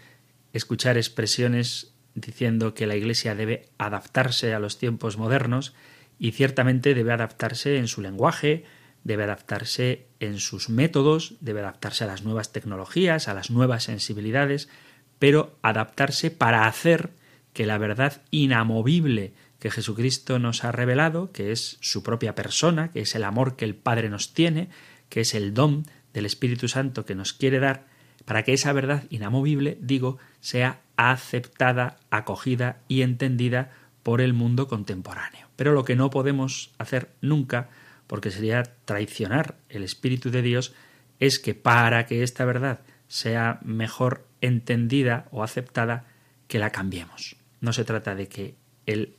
[0.52, 5.74] escuchar expresiones diciendo que la Iglesia debe adaptarse a los tiempos modernos
[6.18, 8.64] y ciertamente debe adaptarse en su lenguaje,
[9.04, 14.68] debe adaptarse en sus métodos, debe adaptarse a las nuevas tecnologías, a las nuevas sensibilidades,
[15.18, 17.10] pero adaptarse para hacer
[17.52, 23.00] que la verdad inamovible que Jesucristo nos ha revelado, que es su propia persona, que
[23.00, 24.68] es el amor que el Padre nos tiene,
[25.08, 27.86] que es el don del Espíritu Santo que nos quiere dar,
[28.24, 33.72] para que esa verdad inamovible, digo, sea aceptada, acogida y entendida
[34.02, 35.48] por el mundo contemporáneo.
[35.56, 37.68] Pero lo que no podemos hacer nunca,
[38.08, 40.74] porque sería traicionar el Espíritu de Dios,
[41.20, 46.06] es que para que esta verdad sea mejor entendida o aceptada,
[46.48, 47.36] que la cambiemos.
[47.60, 48.56] No se trata de que
[48.86, 49.16] el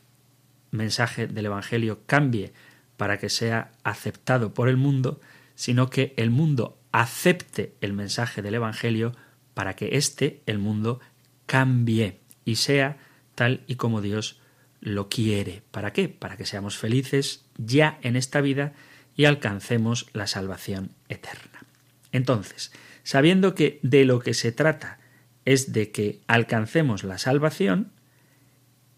[0.71, 2.53] mensaje del Evangelio cambie
[2.97, 5.21] para que sea aceptado por el mundo,
[5.55, 9.15] sino que el mundo acepte el mensaje del Evangelio
[9.53, 10.99] para que éste, el mundo,
[11.45, 12.97] cambie y sea
[13.35, 14.39] tal y como Dios
[14.81, 15.61] lo quiere.
[15.71, 16.09] ¿Para qué?
[16.09, 18.73] Para que seamos felices ya en esta vida
[19.15, 21.65] y alcancemos la salvación eterna.
[22.11, 22.71] Entonces,
[23.03, 24.99] sabiendo que de lo que se trata
[25.45, 27.91] es de que alcancemos la salvación,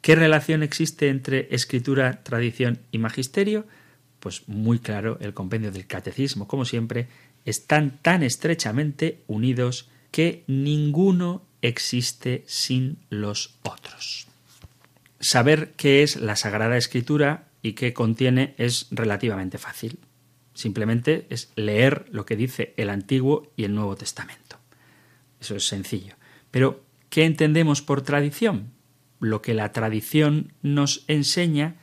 [0.01, 3.65] ¿qué relación existe entre escritura, tradición y magisterio?
[4.19, 7.07] Pues muy claro, el compendio del catecismo, como siempre,
[7.45, 14.30] están tan estrechamente unidos que ninguno existe sin los otros.
[15.21, 19.99] Saber qué es la Sagrada Escritura y qué contiene es relativamente fácil.
[20.55, 24.57] Simplemente es leer lo que dice el Antiguo y el Nuevo Testamento.
[25.39, 26.15] Eso es sencillo.
[26.49, 28.71] Pero, ¿qué entendemos por tradición?
[29.19, 31.75] Lo que la tradición nos enseña,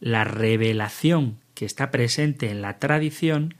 [0.00, 3.56] la revelación que está presente en la tradición,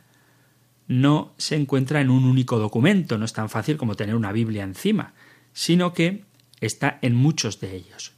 [0.88, 4.64] no se encuentra en un único documento, no es tan fácil como tener una Biblia
[4.64, 5.12] encima,
[5.52, 6.24] sino que
[6.60, 8.15] está en muchos de ellos.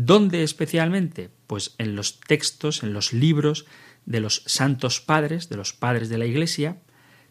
[0.00, 1.28] ¿Dónde especialmente?
[1.48, 3.66] Pues en los textos, en los libros
[4.06, 6.78] de los santos padres, de los padres de la Iglesia,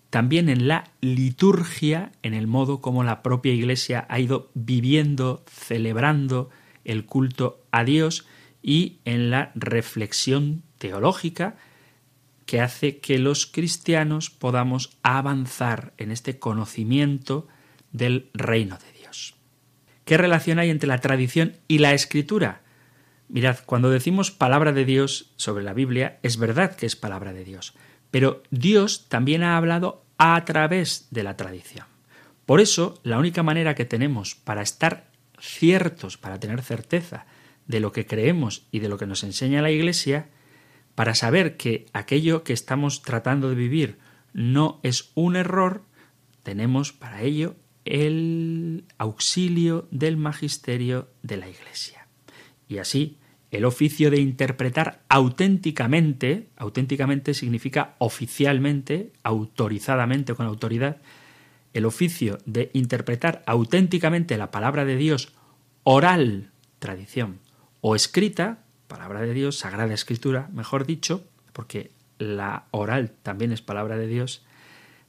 [0.10, 6.50] también en la liturgia, en el modo como la propia Iglesia ha ido viviendo, celebrando
[6.84, 8.26] el culto a Dios
[8.62, 11.56] y en la reflexión teológica
[12.46, 17.48] que hace que los cristianos podamos avanzar en este conocimiento
[17.94, 18.97] del reino de Dios.
[20.08, 22.62] ¿Qué relación hay entre la tradición y la escritura?
[23.28, 27.44] Mirad, cuando decimos palabra de Dios sobre la Biblia, es verdad que es palabra de
[27.44, 27.74] Dios,
[28.10, 31.86] pero Dios también ha hablado a través de la tradición.
[32.46, 37.26] Por eso, la única manera que tenemos para estar ciertos, para tener certeza
[37.66, 40.30] de lo que creemos y de lo que nos enseña la Iglesia,
[40.96, 43.98] para saber que aquello que estamos tratando de vivir
[44.32, 45.84] no es un error,
[46.44, 47.58] tenemos para ello
[47.88, 52.08] el auxilio del magisterio de la Iglesia.
[52.68, 53.18] Y así,
[53.52, 60.98] el oficio de interpretar auténticamente, auténticamente significa oficialmente, autorizadamente, con autoridad,
[61.74, 65.34] el oficio de interpretar auténticamente la palabra de Dios
[65.84, 67.40] oral, tradición,
[67.82, 71.24] o escrita, palabra de Dios, sagrada escritura, mejor dicho,
[71.54, 74.44] porque la oral también es palabra de Dios,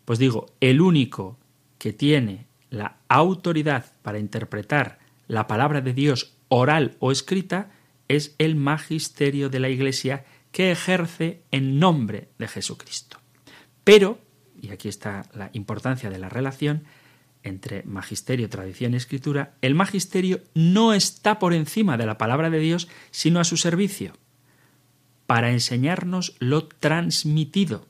[0.05, 1.39] pues digo, el único
[1.79, 7.71] que tiene la autoridad para interpretar la palabra de Dios oral o escrita
[8.09, 13.19] es el magisterio de la Iglesia que ejerce en nombre de Jesucristo.
[13.85, 14.19] Pero,
[14.61, 16.85] y aquí está la importancia de la relación,
[17.43, 22.59] entre magisterio, tradición y escritura, el magisterio no está por encima de la palabra de
[22.59, 24.14] Dios, sino a su servicio,
[25.27, 27.87] para enseñarnos lo transmitido,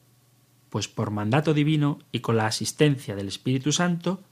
[0.70, 4.22] pues por mandato divino y con la asistencia del Espíritu Santo,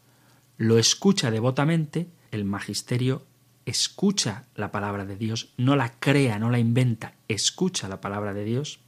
[0.57, 3.27] lo escucha devotamente, el magisterio
[3.65, 8.45] escucha la palabra de Dios, no la crea, no la inventa, escucha la palabra de
[8.45, 8.81] Dios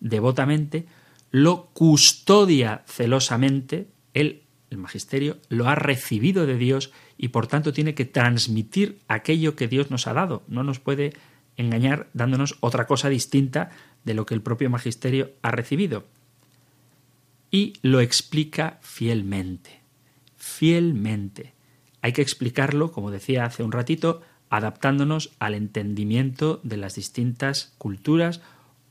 [0.00, 0.86] devotamente,
[1.30, 7.94] lo custodia celosamente, él el magisterio lo ha recibido de Dios y por tanto tiene
[7.94, 10.42] que transmitir aquello que Dios nos ha dado.
[10.46, 11.14] No nos puede
[11.56, 13.70] engañar dándonos otra cosa distinta
[14.04, 16.06] de lo que el propio magisterio ha recibido.
[17.50, 19.77] Y lo explica fielmente.
[20.48, 21.52] Fielmente.
[22.00, 28.40] Hay que explicarlo, como decía hace un ratito, adaptándonos al entendimiento de las distintas culturas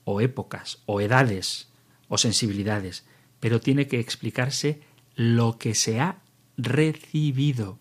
[0.06, 1.70] o épocas o edades
[2.08, 3.06] o sensibilidades,
[3.40, 4.82] pero tiene que explicarse
[5.16, 6.20] lo que se ha
[6.58, 7.80] recibido.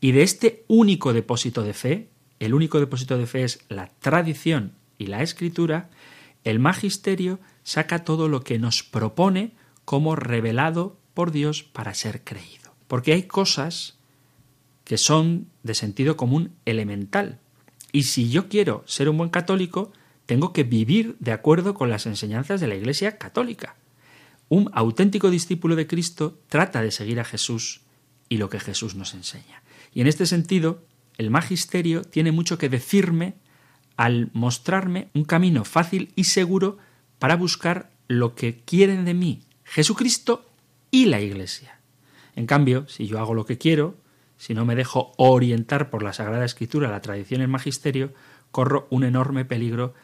[0.00, 2.08] Y de este único depósito de fe,
[2.40, 5.90] el único depósito de fe es la tradición y la escritura,
[6.44, 9.52] el magisterio saca todo lo que nos propone
[9.84, 12.61] como revelado por Dios para ser creído.
[12.92, 13.94] Porque hay cosas
[14.84, 17.38] que son de sentido común elemental.
[17.90, 19.94] Y si yo quiero ser un buen católico,
[20.26, 23.76] tengo que vivir de acuerdo con las enseñanzas de la Iglesia católica.
[24.50, 27.80] Un auténtico discípulo de Cristo trata de seguir a Jesús
[28.28, 29.62] y lo que Jesús nos enseña.
[29.94, 30.84] Y en este sentido,
[31.16, 33.36] el magisterio tiene mucho que decirme
[33.96, 36.76] al mostrarme un camino fácil y seguro
[37.18, 40.44] para buscar lo que quieren de mí Jesucristo
[40.90, 41.78] y la Iglesia.
[42.34, 43.96] En cambio, si yo hago lo que quiero,
[44.36, 48.12] si no me dejo orientar por la Sagrada Escritura, la tradición y el magisterio,
[48.50, 49.94] corro un enorme peligro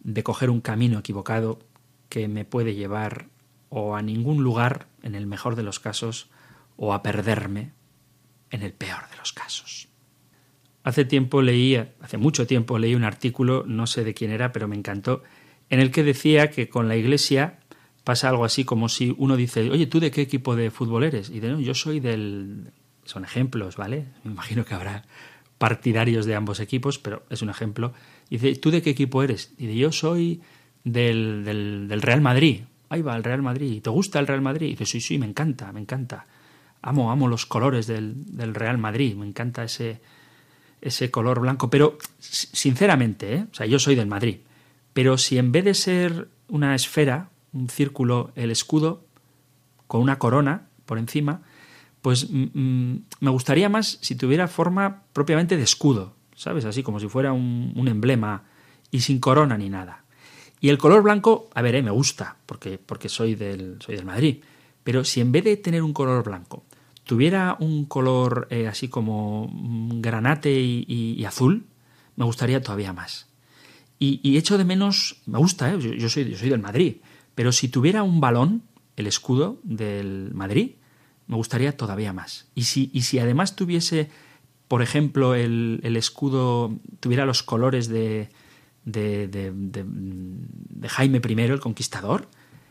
[0.00, 1.60] de coger un camino equivocado
[2.08, 3.26] que me puede llevar
[3.68, 6.28] o a ningún lugar, en el mejor de los casos,
[6.76, 7.72] o a perderme
[8.50, 9.88] en el peor de los casos.
[10.84, 14.68] Hace tiempo leía, hace mucho tiempo leí un artículo, no sé de quién era, pero
[14.68, 15.22] me encantó,
[15.70, 17.60] en el que decía que con la Iglesia
[18.04, 21.30] pasa algo así como si uno dice, oye, ¿tú de qué equipo de fútbol eres?
[21.30, 22.72] Y de no, yo soy del...
[23.04, 24.06] Son ejemplos, ¿vale?
[24.22, 25.04] Me imagino que habrá
[25.58, 27.92] partidarios de ambos equipos, pero es un ejemplo.
[28.30, 29.52] Y dice, ¿tú de qué equipo eres?
[29.58, 30.40] Y dice, yo soy
[30.84, 32.62] del, del, Real Madrid.
[32.88, 33.82] Ahí va, el Real Madrid.
[33.82, 34.68] ¿Te gusta el Real Madrid?
[34.68, 36.26] Y dice, sí, sí, me encanta, me encanta.
[36.80, 39.14] Amo, amo los colores del, del Real Madrid.
[39.16, 40.00] Me encanta ese,
[40.80, 41.70] ese color blanco.
[41.70, 43.46] Pero, sinceramente, ¿eh?
[43.50, 44.38] o sea, yo soy del Madrid.
[44.92, 49.04] Pero si en vez de ser una esfera, un círculo, el escudo,
[49.86, 51.42] con una corona por encima,
[52.00, 56.64] pues mm, me gustaría más si tuviera forma propiamente de escudo, ¿sabes?
[56.64, 58.44] Así como si fuera un, un emblema
[58.90, 60.04] y sin corona ni nada.
[60.62, 64.04] Y el color blanco, a ver, eh, me gusta, porque, porque soy, del, soy del
[64.04, 64.44] Madrid.
[64.84, 66.64] Pero si en vez de tener un color blanco,
[67.02, 69.50] tuviera un color eh, así como
[70.00, 71.66] granate y, y, y, azul,
[72.14, 73.26] me gustaría todavía más.
[73.98, 75.78] Y, y echo de menos, me gusta, ¿eh?
[75.80, 76.96] yo, yo, soy, yo soy del Madrid,
[77.34, 78.62] pero si tuviera un balón,
[78.96, 80.72] el escudo del Madrid,
[81.26, 82.46] me gustaría todavía más.
[82.54, 84.10] Y si, y si además tuviese,
[84.68, 88.28] por ejemplo, el, el escudo, tuviera los colores de,
[88.84, 92.28] de, de, de, Jaime I, el Conquistador,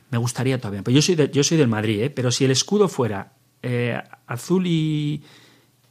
[0.09, 0.83] me gustaría todavía.
[0.83, 2.09] Pero yo soy, yo soy del Madrid, ¿eh?
[2.09, 3.33] pero si el escudo fuera
[3.63, 5.23] eh, azul y,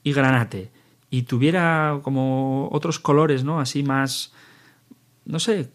[0.05, 0.71] y, granate
[1.11, 3.59] y tuviera como otros colores, ¿no?
[3.59, 4.33] Así más,
[5.25, 5.71] no sé,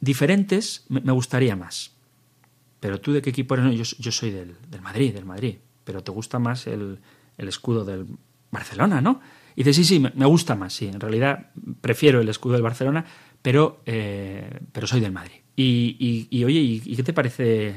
[0.00, 1.92] diferentes, me gustaría más.
[2.80, 3.96] Pero tú de qué equipo eres?
[3.98, 5.56] Yo, soy del, del, Madrid, del Madrid.
[5.84, 6.98] Pero te gusta más el,
[7.36, 8.06] el escudo del
[8.50, 9.20] Barcelona, ¿no?
[9.54, 10.86] Y dices, sí, sí, me, gusta más, sí.
[10.86, 11.50] En realidad
[11.80, 13.04] prefiero el escudo del Barcelona,
[13.42, 15.36] pero, eh, pero soy del Madrid.
[15.56, 17.76] Y, oye, ¿y, ¿y, qué te parece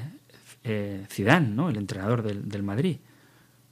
[0.63, 1.69] eh, Zidane, ¿no?
[1.69, 2.97] el entrenador del, del, Madrid?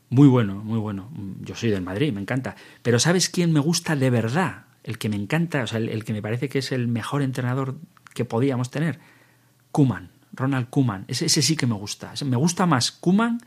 [0.09, 1.09] Muy bueno, muy bueno.
[1.39, 2.55] Yo soy del Madrid, me encanta.
[2.82, 4.65] Pero ¿sabes quién me gusta de verdad?
[4.84, 7.21] El que me encanta, o sea, el, el que me parece que es el mejor
[7.21, 7.77] entrenador
[8.13, 8.99] que podíamos tener.
[9.71, 11.05] Kuman, Ronald Kuman.
[11.07, 12.13] Ese, sí que me gusta.
[12.25, 13.39] Me gusta más Kuman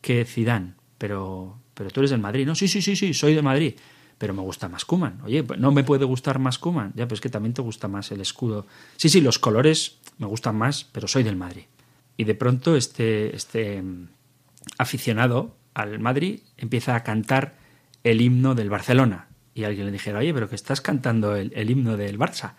[0.00, 0.74] que Zidane.
[0.98, 2.54] Pero, pero tú eres del Madrid, ¿no?
[2.54, 3.74] Sí, sí, sí, sí, soy de Madrid
[4.22, 5.18] pero me gusta más Kuman.
[5.24, 6.92] Oye, pues no me puede gustar más Kuman.
[6.94, 8.68] Ya, pero es que también te gusta más el escudo.
[8.96, 11.64] Sí, sí, los colores me gustan más, pero soy del Madrid.
[12.16, 13.82] Y de pronto este, este
[14.78, 17.56] aficionado al Madrid empieza a cantar
[18.04, 19.26] el himno del Barcelona.
[19.54, 22.52] Y alguien le dijera, oye, pero que estás cantando el, el himno del Barça.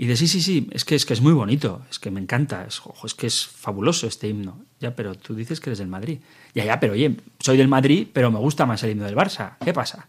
[0.00, 2.20] Y dice, sí, sí, sí, es que es, que es muy bonito, es que me
[2.20, 4.64] encanta, es, es que es fabuloso este himno.
[4.78, 6.20] Ya, pero tú dices que eres del Madrid.
[6.54, 9.58] Ya, ya, pero oye, soy del Madrid, pero me gusta más el himno del Barça.
[9.62, 10.08] ¿Qué pasa?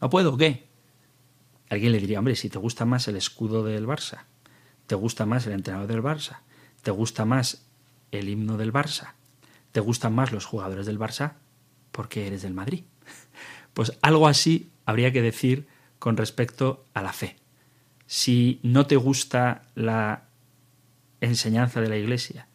[0.00, 0.36] ¿No puedo?
[0.36, 0.66] ¿Qué?
[1.68, 4.24] Alguien le diría, hombre, si te gusta más el escudo del Barça,
[4.88, 6.40] te gusta más el entrenador del Barça,
[6.82, 7.68] te gusta más
[8.10, 9.12] el himno del Barça,
[9.70, 11.34] te gustan más los jugadores del Barça,
[11.92, 12.82] ¿por qué eres del Madrid?
[13.74, 15.68] Pues algo así habría que decir
[16.00, 17.36] con respecto a la fe.
[18.10, 20.24] Si no te gusta la
[21.20, 22.48] enseñanza de la Iglesia,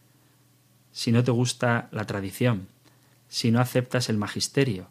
[0.92, 2.68] si no te gusta la tradición,
[3.30, 4.90] si no aceptas el magisterio,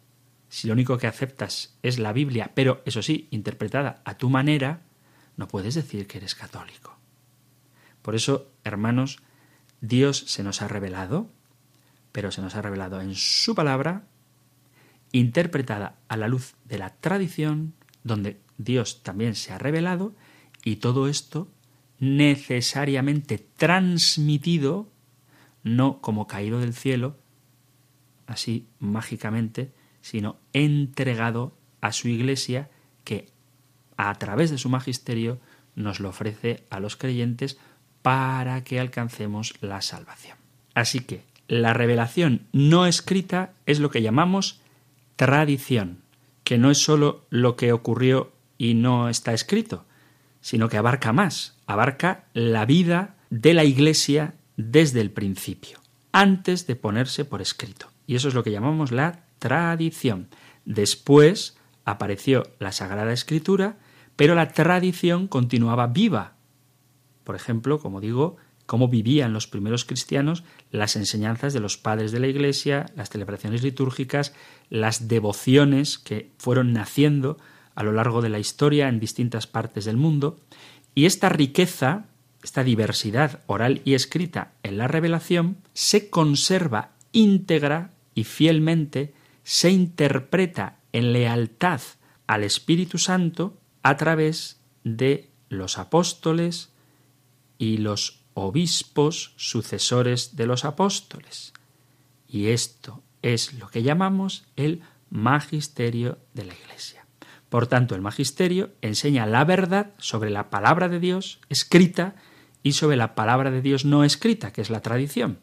[0.49, 4.81] si lo único que aceptas es la Biblia, pero eso sí, interpretada a tu manera,
[5.37, 6.97] no puedes decir que eres católico.
[8.01, 9.19] Por eso, hermanos,
[9.81, 11.29] Dios se nos ha revelado,
[12.11, 14.07] pero se nos ha revelado en su palabra,
[15.11, 20.15] interpretada a la luz de la tradición, donde Dios también se ha revelado,
[20.65, 21.47] y todo esto
[21.99, 24.89] necesariamente transmitido,
[25.63, 27.15] no como caído del cielo,
[28.27, 32.69] así mágicamente, sino entregado a su Iglesia
[33.05, 33.29] que
[33.95, 35.39] a través de su magisterio
[35.75, 37.57] nos lo ofrece a los creyentes
[38.01, 40.37] para que alcancemos la salvación.
[40.73, 44.61] Así que la revelación no escrita es lo que llamamos
[45.15, 46.01] tradición,
[46.43, 49.85] que no es sólo lo que ocurrió y no está escrito,
[50.45, 55.79] sino que abarca más, abarca la vida de la Iglesia desde el principio,
[56.11, 57.87] antes de ponerse por escrito.
[58.05, 60.27] Y eso es lo que llamamos la tradición.
[60.63, 63.77] Después apareció la Sagrada Escritura,
[64.15, 66.35] pero la tradición continuaba viva.
[67.23, 68.37] Por ejemplo, como digo,
[68.67, 73.63] cómo vivían los primeros cristianos las enseñanzas de los padres de la Iglesia, las celebraciones
[73.63, 74.35] litúrgicas,
[74.69, 77.39] las devociones que fueron naciendo
[77.75, 80.39] a lo largo de la historia en distintas partes del mundo,
[80.95, 82.05] y esta riqueza,
[82.41, 89.13] esta diversidad oral y escrita en la revelación, se conserva íntegra y fielmente
[89.43, 91.81] se interpreta en lealtad
[92.27, 96.69] al Espíritu Santo a través de los apóstoles
[97.57, 101.53] y los obispos sucesores de los apóstoles.
[102.27, 107.04] Y esto es lo que llamamos el magisterio de la Iglesia.
[107.55, 112.15] Por tanto, el magisterio enseña la verdad sobre la palabra de Dios escrita
[112.63, 115.39] y sobre la palabra de Dios no escrita, que es la tradición.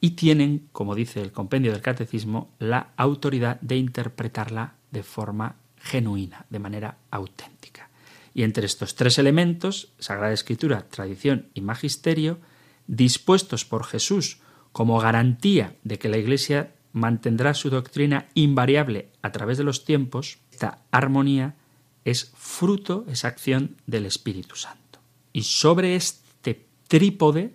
[0.00, 6.44] Y tienen, como dice el compendio del catecismo, la autoridad de interpretarla de forma genuina,
[6.50, 7.88] de manera auténtica.
[8.34, 12.40] Y entre estos tres elementos, Sagrada Escritura, tradición y magisterio,
[12.88, 14.40] dispuestos por Jesús
[14.72, 20.38] como garantía de que la Iglesia mantendrá su doctrina invariable a través de los tiempos,
[20.54, 21.56] esta armonía
[22.04, 25.00] es fruto, es acción del Espíritu Santo.
[25.32, 27.54] Y sobre este trípode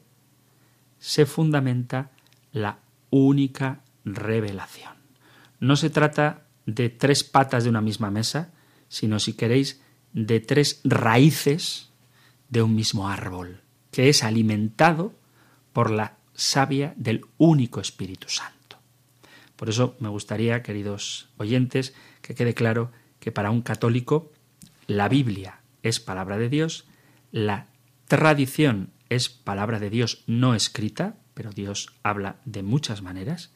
[1.00, 2.12] se fundamenta
[2.52, 2.80] la
[3.10, 4.94] única revelación.
[5.62, 8.52] No se trata de tres patas de una misma mesa,
[8.90, 9.82] sino, si queréis,
[10.12, 11.90] de tres raíces
[12.50, 15.14] de un mismo árbol, que es alimentado
[15.72, 18.78] por la savia del único Espíritu Santo.
[19.56, 21.94] Por eso me gustaría, queridos oyentes,
[22.30, 24.32] que quede claro que para un católico
[24.86, 26.86] la Biblia es palabra de Dios,
[27.32, 27.70] la
[28.08, 33.52] tradición es palabra de Dios no escrita, pero Dios habla de muchas maneras,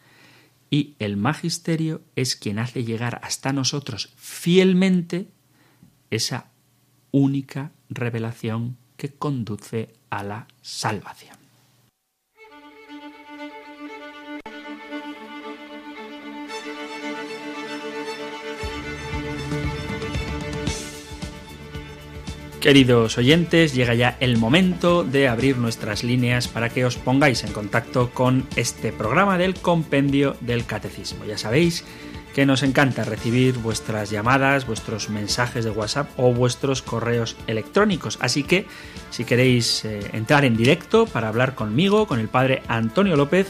[0.71, 5.29] y el magisterio es quien hace llegar hasta nosotros fielmente
[6.09, 6.49] esa
[7.11, 11.42] única revelación que conduce a la salvación.
[22.63, 27.51] Queridos oyentes, llega ya el momento de abrir nuestras líneas para que os pongáis en
[27.51, 31.25] contacto con este programa del Compendio del Catecismo.
[31.25, 31.83] Ya sabéis
[32.33, 38.17] que nos encanta recibir vuestras llamadas, vuestros mensajes de WhatsApp o vuestros correos electrónicos.
[38.21, 38.65] Así que
[39.09, 43.47] si queréis eh, entrar en directo para hablar conmigo, con el padre Antonio López,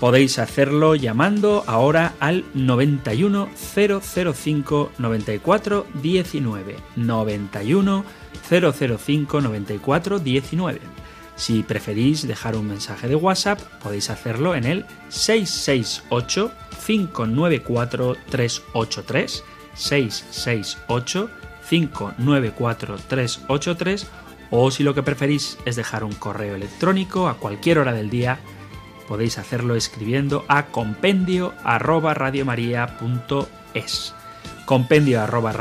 [0.00, 8.04] podéis hacerlo llamando ahora al 91 005 94 19 91
[8.48, 10.80] 005 94 19.
[11.36, 16.52] Si preferís dejar un mensaje de WhatsApp, podéis hacerlo en el 668
[16.84, 19.44] 594 383
[19.74, 21.30] 668
[21.68, 24.06] 594 383
[24.50, 28.40] o si lo que preferís es dejar un correo electrónico a cualquier hora del día,
[29.08, 32.14] podéis hacerlo escribiendo a compendio arroba
[34.66, 35.52] compendio arroba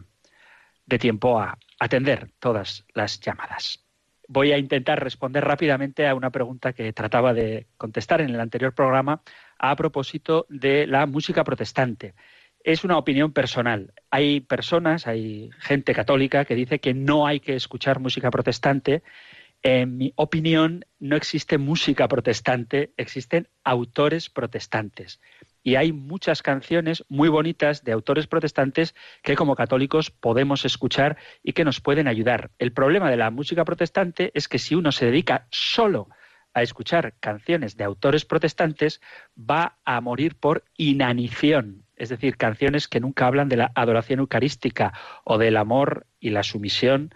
[0.86, 3.84] de tiempo a atender todas las llamadas.
[4.26, 8.74] Voy a intentar responder rápidamente a una pregunta que trataba de contestar en el anterior
[8.74, 9.20] programa
[9.58, 12.14] a propósito de la música protestante.
[12.60, 13.92] Es una opinión personal.
[14.10, 19.02] Hay personas, hay gente católica que dice que no hay que escuchar música protestante.
[19.62, 25.20] En mi opinión, no existe música protestante, existen autores protestantes
[25.64, 31.54] y hay muchas canciones muy bonitas de autores protestantes que como católicos podemos escuchar y
[31.54, 32.50] que nos pueden ayudar.
[32.58, 36.08] El problema de la música protestante es que si uno se dedica solo
[36.52, 39.00] a escuchar canciones de autores protestantes,
[39.36, 44.92] va a morir por inanición, es decir, canciones que nunca hablan de la adoración eucarística
[45.24, 47.12] o del amor y la sumisión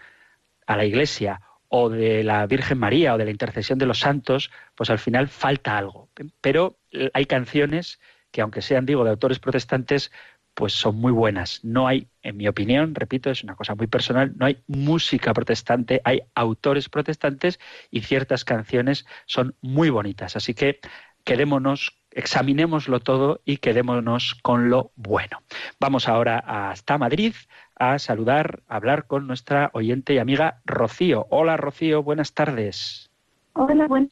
[0.67, 4.51] a la Iglesia o de la Virgen María o de la intercesión de los santos,
[4.75, 6.09] pues al final falta algo.
[6.41, 6.79] Pero
[7.13, 8.01] hay canciones
[8.31, 10.11] que aunque sean, digo, de autores protestantes,
[10.55, 11.65] pues son muy buenas.
[11.65, 16.01] No hay, en mi opinión, repito, es una cosa muy personal, no hay música protestante,
[16.03, 17.61] hay autores protestantes
[17.93, 20.35] y ciertas canciones son muy bonitas.
[20.35, 20.81] Así que
[21.23, 25.43] quedémonos, examinémoslo todo y quedémonos con lo bueno.
[25.79, 27.35] Vamos ahora hasta Madrid
[27.77, 31.29] a saludar, a hablar con nuestra oyente y amiga Rocío.
[31.31, 33.09] Hola Rocío, buenas tardes.
[33.53, 34.11] Hola, buenas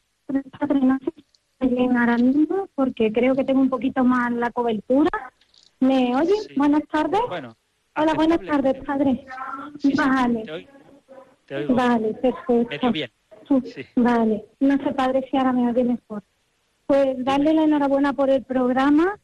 [0.57, 0.81] tardes
[1.59, 5.09] bien ahora mismo porque creo que tengo un poquito más la cobertura.
[5.79, 6.33] ¿Me oye?
[6.55, 7.19] Buenas tardes.
[7.29, 9.25] Hola, buenas tardes, padre.
[9.95, 10.67] vale.
[11.69, 12.91] Vale, perfecto.
[12.91, 13.11] bien.
[13.95, 14.45] Vale.
[14.59, 16.23] No sé, padre, si ahora me oye mejor.
[16.85, 19.17] Pues darle la enhorabuena por el programa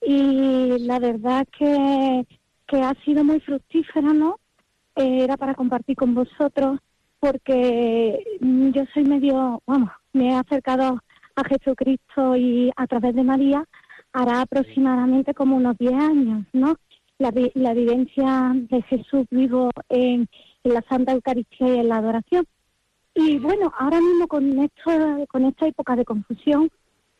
[0.00, 2.26] y la verdad que,
[2.66, 4.38] que ha sido muy fructífera, ¿no?
[4.96, 6.80] Eh, era para compartir con vosotros
[7.20, 11.00] porque yo soy medio, vamos, me he acercado
[11.38, 13.64] a Jesucristo y a través de María
[14.12, 16.76] hará aproximadamente como unos 10 años, ¿no?
[17.18, 20.28] La, la vivencia de Jesús vivo en,
[20.64, 22.44] la Santa Eucaristía y en la adoración.
[23.14, 26.68] Y bueno, ahora mismo con esto, con esta época de confusión,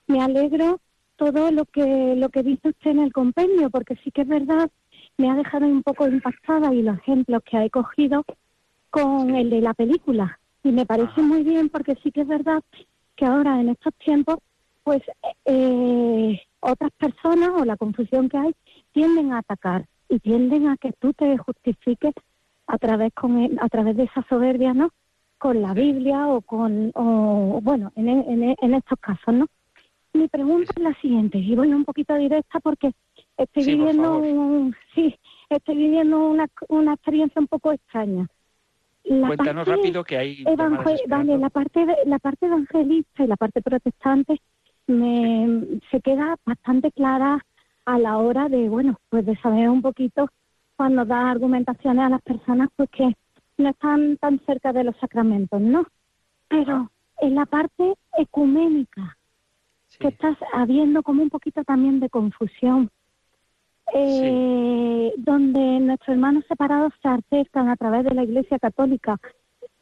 [0.07, 0.81] me alegro
[1.17, 4.71] todo lo que lo que dice usted en el compendio, porque sí que es verdad,
[5.17, 8.25] me ha dejado un poco impactada y los ejemplos que ha cogido
[8.91, 10.39] con el de la película.
[10.63, 12.63] Y me parece muy bien porque sí que es verdad
[13.19, 14.37] que ahora en estos tiempos,
[14.85, 15.03] pues
[15.45, 18.55] eh, otras personas o la confusión que hay
[18.93, 22.15] tienden a atacar y tienden a que tú te justifiques
[22.69, 24.91] a través con a través de esa soberbia, ¿no?
[25.37, 29.47] Con la Biblia o con o bueno, en, en, en estos casos, ¿no?
[30.13, 32.93] Mi pregunta es la siguiente y voy un poquito directa porque
[33.37, 34.23] estoy viviendo
[34.95, 35.15] sí,
[35.51, 38.29] estoy viviendo una, una experiencia un poco extraña.
[39.09, 40.45] Cuéntanos rápido que hay.
[41.09, 44.41] vale, la parte, la parte evangelista y la parte protestante
[44.87, 47.45] me, se queda bastante clara
[47.85, 50.29] a la hora de, bueno, pues de saber un poquito
[50.77, 53.17] cuando da argumentaciones a las personas pues que
[53.57, 55.87] no están tan cerca de los sacramentos, ¿no?
[56.49, 56.91] Pero
[57.21, 59.17] en la parte ecuménica,
[59.99, 62.91] que estás habiendo como un poquito también de confusión,
[63.95, 69.19] eh, donde nuestros hermanos separados se acercan a través de la Iglesia Católica,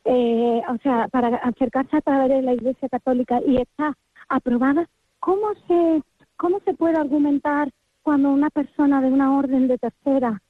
[0.04, 3.96] eh, o sea, para acercarse a través de la Iglesia Católica y está
[4.28, 4.88] aprobada,
[5.20, 6.02] ¿cómo se,
[6.36, 7.70] cómo se puede argumentar
[8.02, 10.40] cuando una persona de una orden de tercera,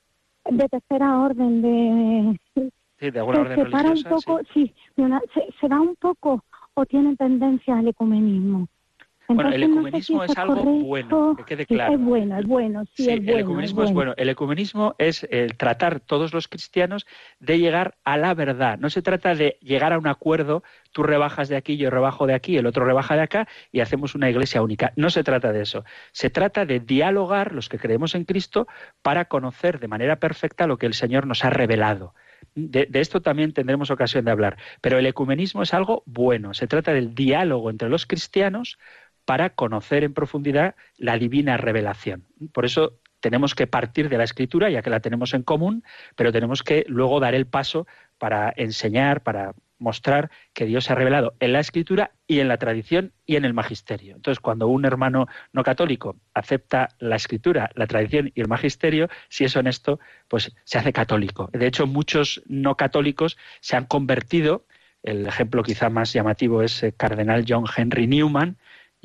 [0.45, 2.41] de tercera orden de...
[2.99, 5.03] Sí, de alguna se separa un poco, sí, se,
[5.61, 6.43] se da un poco
[6.75, 8.69] o tiene tendencia al ecumenismo
[9.29, 11.95] bueno, el ecumenismo es algo bueno, que quede claro.
[11.95, 13.33] Es bueno, es bueno, sí, es bueno.
[13.33, 14.15] El ecumenismo es bueno.
[14.17, 17.07] El ecumenismo es el tratar todos los cristianos
[17.41, 18.79] de llegar a la verdad.
[18.79, 20.63] No se trata de llegar a un acuerdo,
[20.93, 24.15] tú rebajas de aquí, yo rebajo de aquí, el otro rebaja de acá y hacemos
[24.15, 24.93] una iglesia única.
[24.97, 25.85] No se trata de eso.
[26.13, 28.67] Se trata de dialogar los que creemos en Cristo
[29.03, 32.15] para conocer de manera perfecta lo que el Señor nos ha revelado.
[32.55, 34.57] De, de, esto también tendremos ocasión de hablar.
[34.81, 36.55] Pero el ecumenismo es algo bueno.
[36.55, 38.79] Se trata del diálogo entre los cristianos
[39.27, 42.25] para conocer en profundidad la divina revelación.
[42.53, 46.33] Por eso tenemos que partir de la escritura, ya que la tenemos en común, pero
[46.33, 47.87] tenemos que luego dar el paso
[48.19, 52.57] para enseñar, para mostrar que Dios se ha revelado en la escritura y en la
[52.57, 54.15] tradición y en el magisterio.
[54.17, 59.45] Entonces, cuando un hermano no católico acepta la escritura, la tradición y el magisterio, si
[59.45, 59.99] es honesto,
[60.29, 61.51] pues se hace católico.
[61.53, 64.67] De hecho, muchos no católicos se han convertido,
[65.03, 68.57] el ejemplo quizá más llamativo es el cardenal John Henry Newman,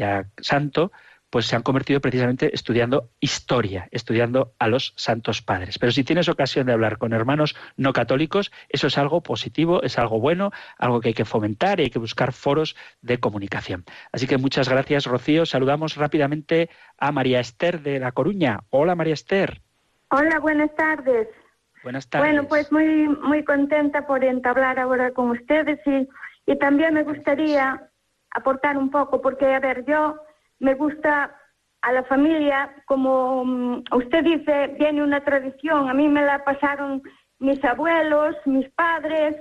[0.01, 0.91] ya santo,
[1.29, 5.77] pues se han convertido precisamente estudiando historia, estudiando a los santos padres.
[5.79, 9.97] Pero si tienes ocasión de hablar con hermanos no católicos, eso es algo positivo, es
[9.97, 13.85] algo bueno, algo que hay que fomentar y hay que buscar foros de comunicación.
[14.11, 15.45] Así que muchas gracias, Rocío.
[15.45, 18.59] Saludamos rápidamente a María Esther de La Coruña.
[18.69, 19.61] Hola, María Esther.
[20.09, 21.29] Hola, buenas tardes.
[21.83, 22.29] Buenas tardes.
[22.29, 26.09] Bueno, pues muy, muy contenta por entablar ahora con ustedes y,
[26.51, 27.90] y también me gustaría
[28.31, 30.15] aportar un poco, porque, a ver, yo
[30.59, 31.35] me gusta
[31.81, 35.89] a la familia, como mm, usted dice, viene una tradición.
[35.89, 37.01] A mí me la pasaron
[37.39, 39.35] mis abuelos, mis padres,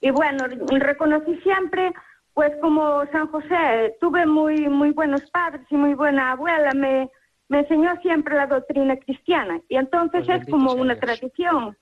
[0.00, 0.44] y bueno,
[0.78, 1.92] reconocí siempre,
[2.34, 7.10] pues como San José, tuve muy, muy buenos padres y muy buena abuela, me,
[7.48, 11.76] me enseñó siempre la doctrina cristiana, y entonces Pues es como una tradición.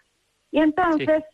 [0.51, 1.25] Y entonces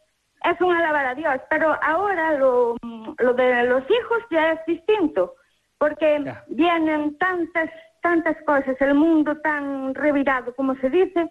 [0.45, 2.77] es un alabar a Dios, pero ahora lo,
[3.19, 5.35] lo de los hijos ya es distinto,
[5.79, 7.71] porque vienen tantas,
[8.01, 11.29] tantas cosas, el mundo tan revirado, como se dice,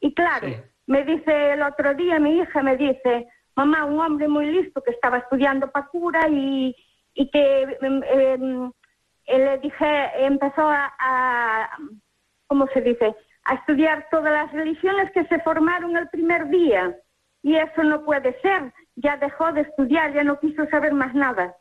[0.00, 0.48] y claro,
[0.86, 4.92] me dice el otro día, mi hija me dice, mamá, un hombre muy listo que
[4.92, 6.74] estaba estudiando para cura y,
[7.14, 8.72] y que em, em,
[9.26, 11.78] eh, le dije, empezó a, a,
[12.46, 16.94] ¿cómo se dice?, a estudiar todas las religiones que se formaron el primer día.
[17.48, 18.74] Y eso no puede ser.
[18.96, 21.56] Ya dejó de estudiar, ya no quiso saber más nada.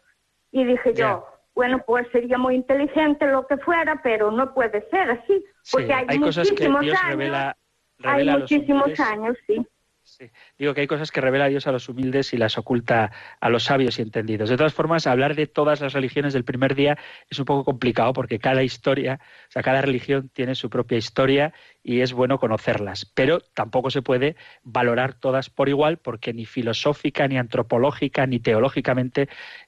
[0.51, 1.25] Y dije yo,
[1.55, 5.45] bueno, pues sería muy inteligente lo que fuera, pero no puede ser así.
[5.71, 7.11] Porque hay, hay cosas que muchísimos Dios años.
[7.11, 7.57] revela,
[8.03, 9.65] hay revela muchísimos años, sí.
[10.07, 10.31] Sí.
[10.57, 13.65] Digo que hay cosas que revela Dios a los humildes y las oculta a los
[13.65, 14.49] sabios y entendidos.
[14.49, 16.97] De todas formas, hablar de todas las religiones del primer día
[17.29, 21.53] es un poco complicado porque cada historia, o sea, cada religión tiene su propia historia
[21.83, 23.05] y es bueno conocerlas.
[23.05, 29.27] Pero tampoco se puede valorar todas por igual porque ni filosófica, ni antropológica, ni teológicamente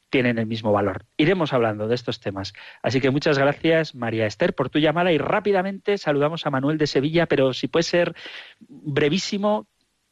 [0.10, 1.06] tienen el mismo valor.
[1.18, 2.54] Iremos hablando de estos temas.
[2.82, 6.88] Así que muchas gracias, María Esther, por tu llamada y rápidamente saludamos a Manuel de
[6.88, 8.16] Sevilla, pero si puede ser
[8.60, 9.68] brevísimo,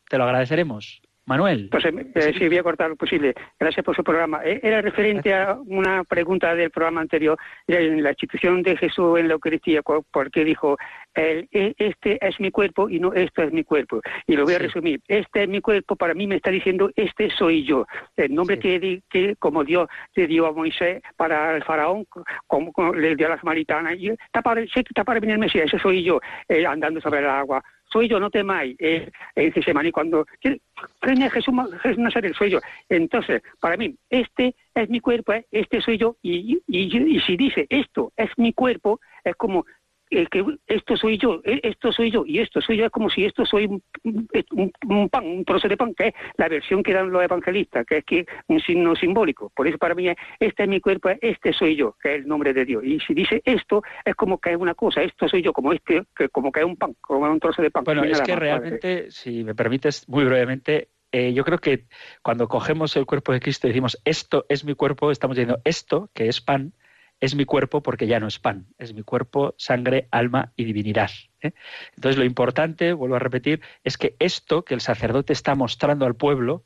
[0.10, 1.02] te lo agradeceremos.
[1.30, 1.68] Manuel.
[1.70, 3.34] Pues eh, eh, sí, voy a cortar lo posible.
[3.60, 4.40] Gracias por su programa.
[4.46, 7.38] Eh, Era referente a una pregunta del programa anterior,
[7.68, 10.78] en la institución de Jesús en la Eucaristía, porque dijo,
[11.14, 14.00] el- e- este es mi cuerpo y no esto es mi cuerpo.
[14.26, 15.02] Y lo voy a resumir.
[15.06, 17.86] Este es mi cuerpo, para mí me está diciendo, este soy yo.
[18.16, 22.06] El nombre que, di- que como Dios le dio a Moisés para el faraón,
[22.48, 25.40] como, como le dio a la samaritana, y está para, que está para venir el
[25.42, 27.62] Mesías, ese soy yo, eh, andando sobre el agua.
[27.92, 28.76] Soy yo, no temáis.
[28.80, 32.60] Eh, Getsemaní, cuando creen en Jesús, Jesús Nazaret, soy yo.
[32.90, 37.66] Entonces, para mí, este es mi cuerpo, eh, este soy yo, y, y si dice
[37.70, 39.66] esto es mi cuerpo, es como
[40.10, 43.10] el que esto soy yo, eh, esto soy yo y esto soy yo, es como
[43.10, 46.84] si esto soy un, un- un pan, un trozo de pan, que es la versión
[46.84, 49.52] que dan los evangelistas, que es que un signo simbólico.
[49.56, 52.28] Por eso para mí es, este es mi cuerpo, este soy yo, que es el
[52.28, 52.84] nombre de Dios.
[52.86, 56.04] Y si dice esto, es como que es una cosa, esto soy yo, como este,
[56.16, 57.84] que como que es un pan, como un trozo de pan.
[57.84, 58.40] Bueno, es que más, padre.
[58.40, 61.86] realmente, si me permites muy brevemente, eh, yo creo que
[62.22, 66.10] cuando cogemos el cuerpo de Cristo y decimos esto es mi cuerpo, estamos diciendo esto,
[66.14, 66.74] que es pan,
[67.20, 71.10] es mi cuerpo porque ya no es pan, es mi cuerpo, sangre, alma y divinidad.
[71.42, 71.52] ¿eh?
[71.96, 76.16] Entonces lo importante, vuelvo a repetir, es que esto que el sacerdote está mostrando al
[76.16, 76.64] pueblo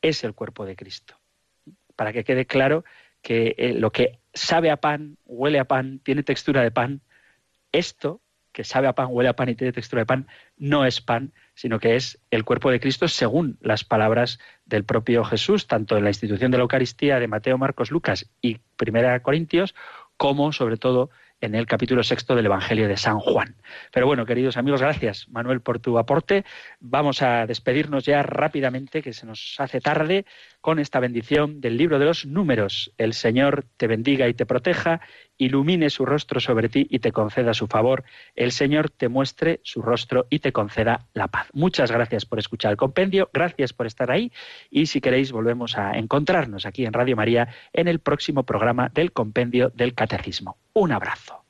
[0.00, 1.18] es el cuerpo de Cristo.
[1.96, 2.84] Para que quede claro
[3.22, 7.02] que eh, lo que sabe a pan, huele a pan, tiene textura de pan,
[7.72, 8.22] esto
[8.52, 10.26] que sabe a pan, huele a pan y tiene textura de pan,
[10.56, 15.24] no es pan, sino que es el cuerpo de Cristo según las palabras del propio
[15.24, 19.74] Jesús, tanto en la institución de la Eucaristía de Mateo, Marcos, Lucas y Primera Corintios,
[20.16, 21.10] como sobre todo
[21.42, 23.56] en el capítulo sexto del Evangelio de San Juan.
[23.92, 26.46] Pero bueno, queridos amigos, gracias Manuel por tu aporte.
[26.78, 30.24] Vamos a despedirnos ya rápidamente, que se nos hace tarde,
[30.60, 32.92] con esta bendición del libro de los números.
[32.98, 35.00] El Señor te bendiga y te proteja,
[35.38, 38.04] ilumine su rostro sobre ti y te conceda su favor.
[38.34, 41.48] El Señor te muestre su rostro y te conceda la paz.
[41.52, 44.32] Muchas gracias por escuchar el compendio, gracias por estar ahí
[44.70, 49.12] y si queréis volvemos a encontrarnos aquí en Radio María en el próximo programa del
[49.12, 50.58] compendio del Catecismo.
[50.72, 51.49] Un abrazo.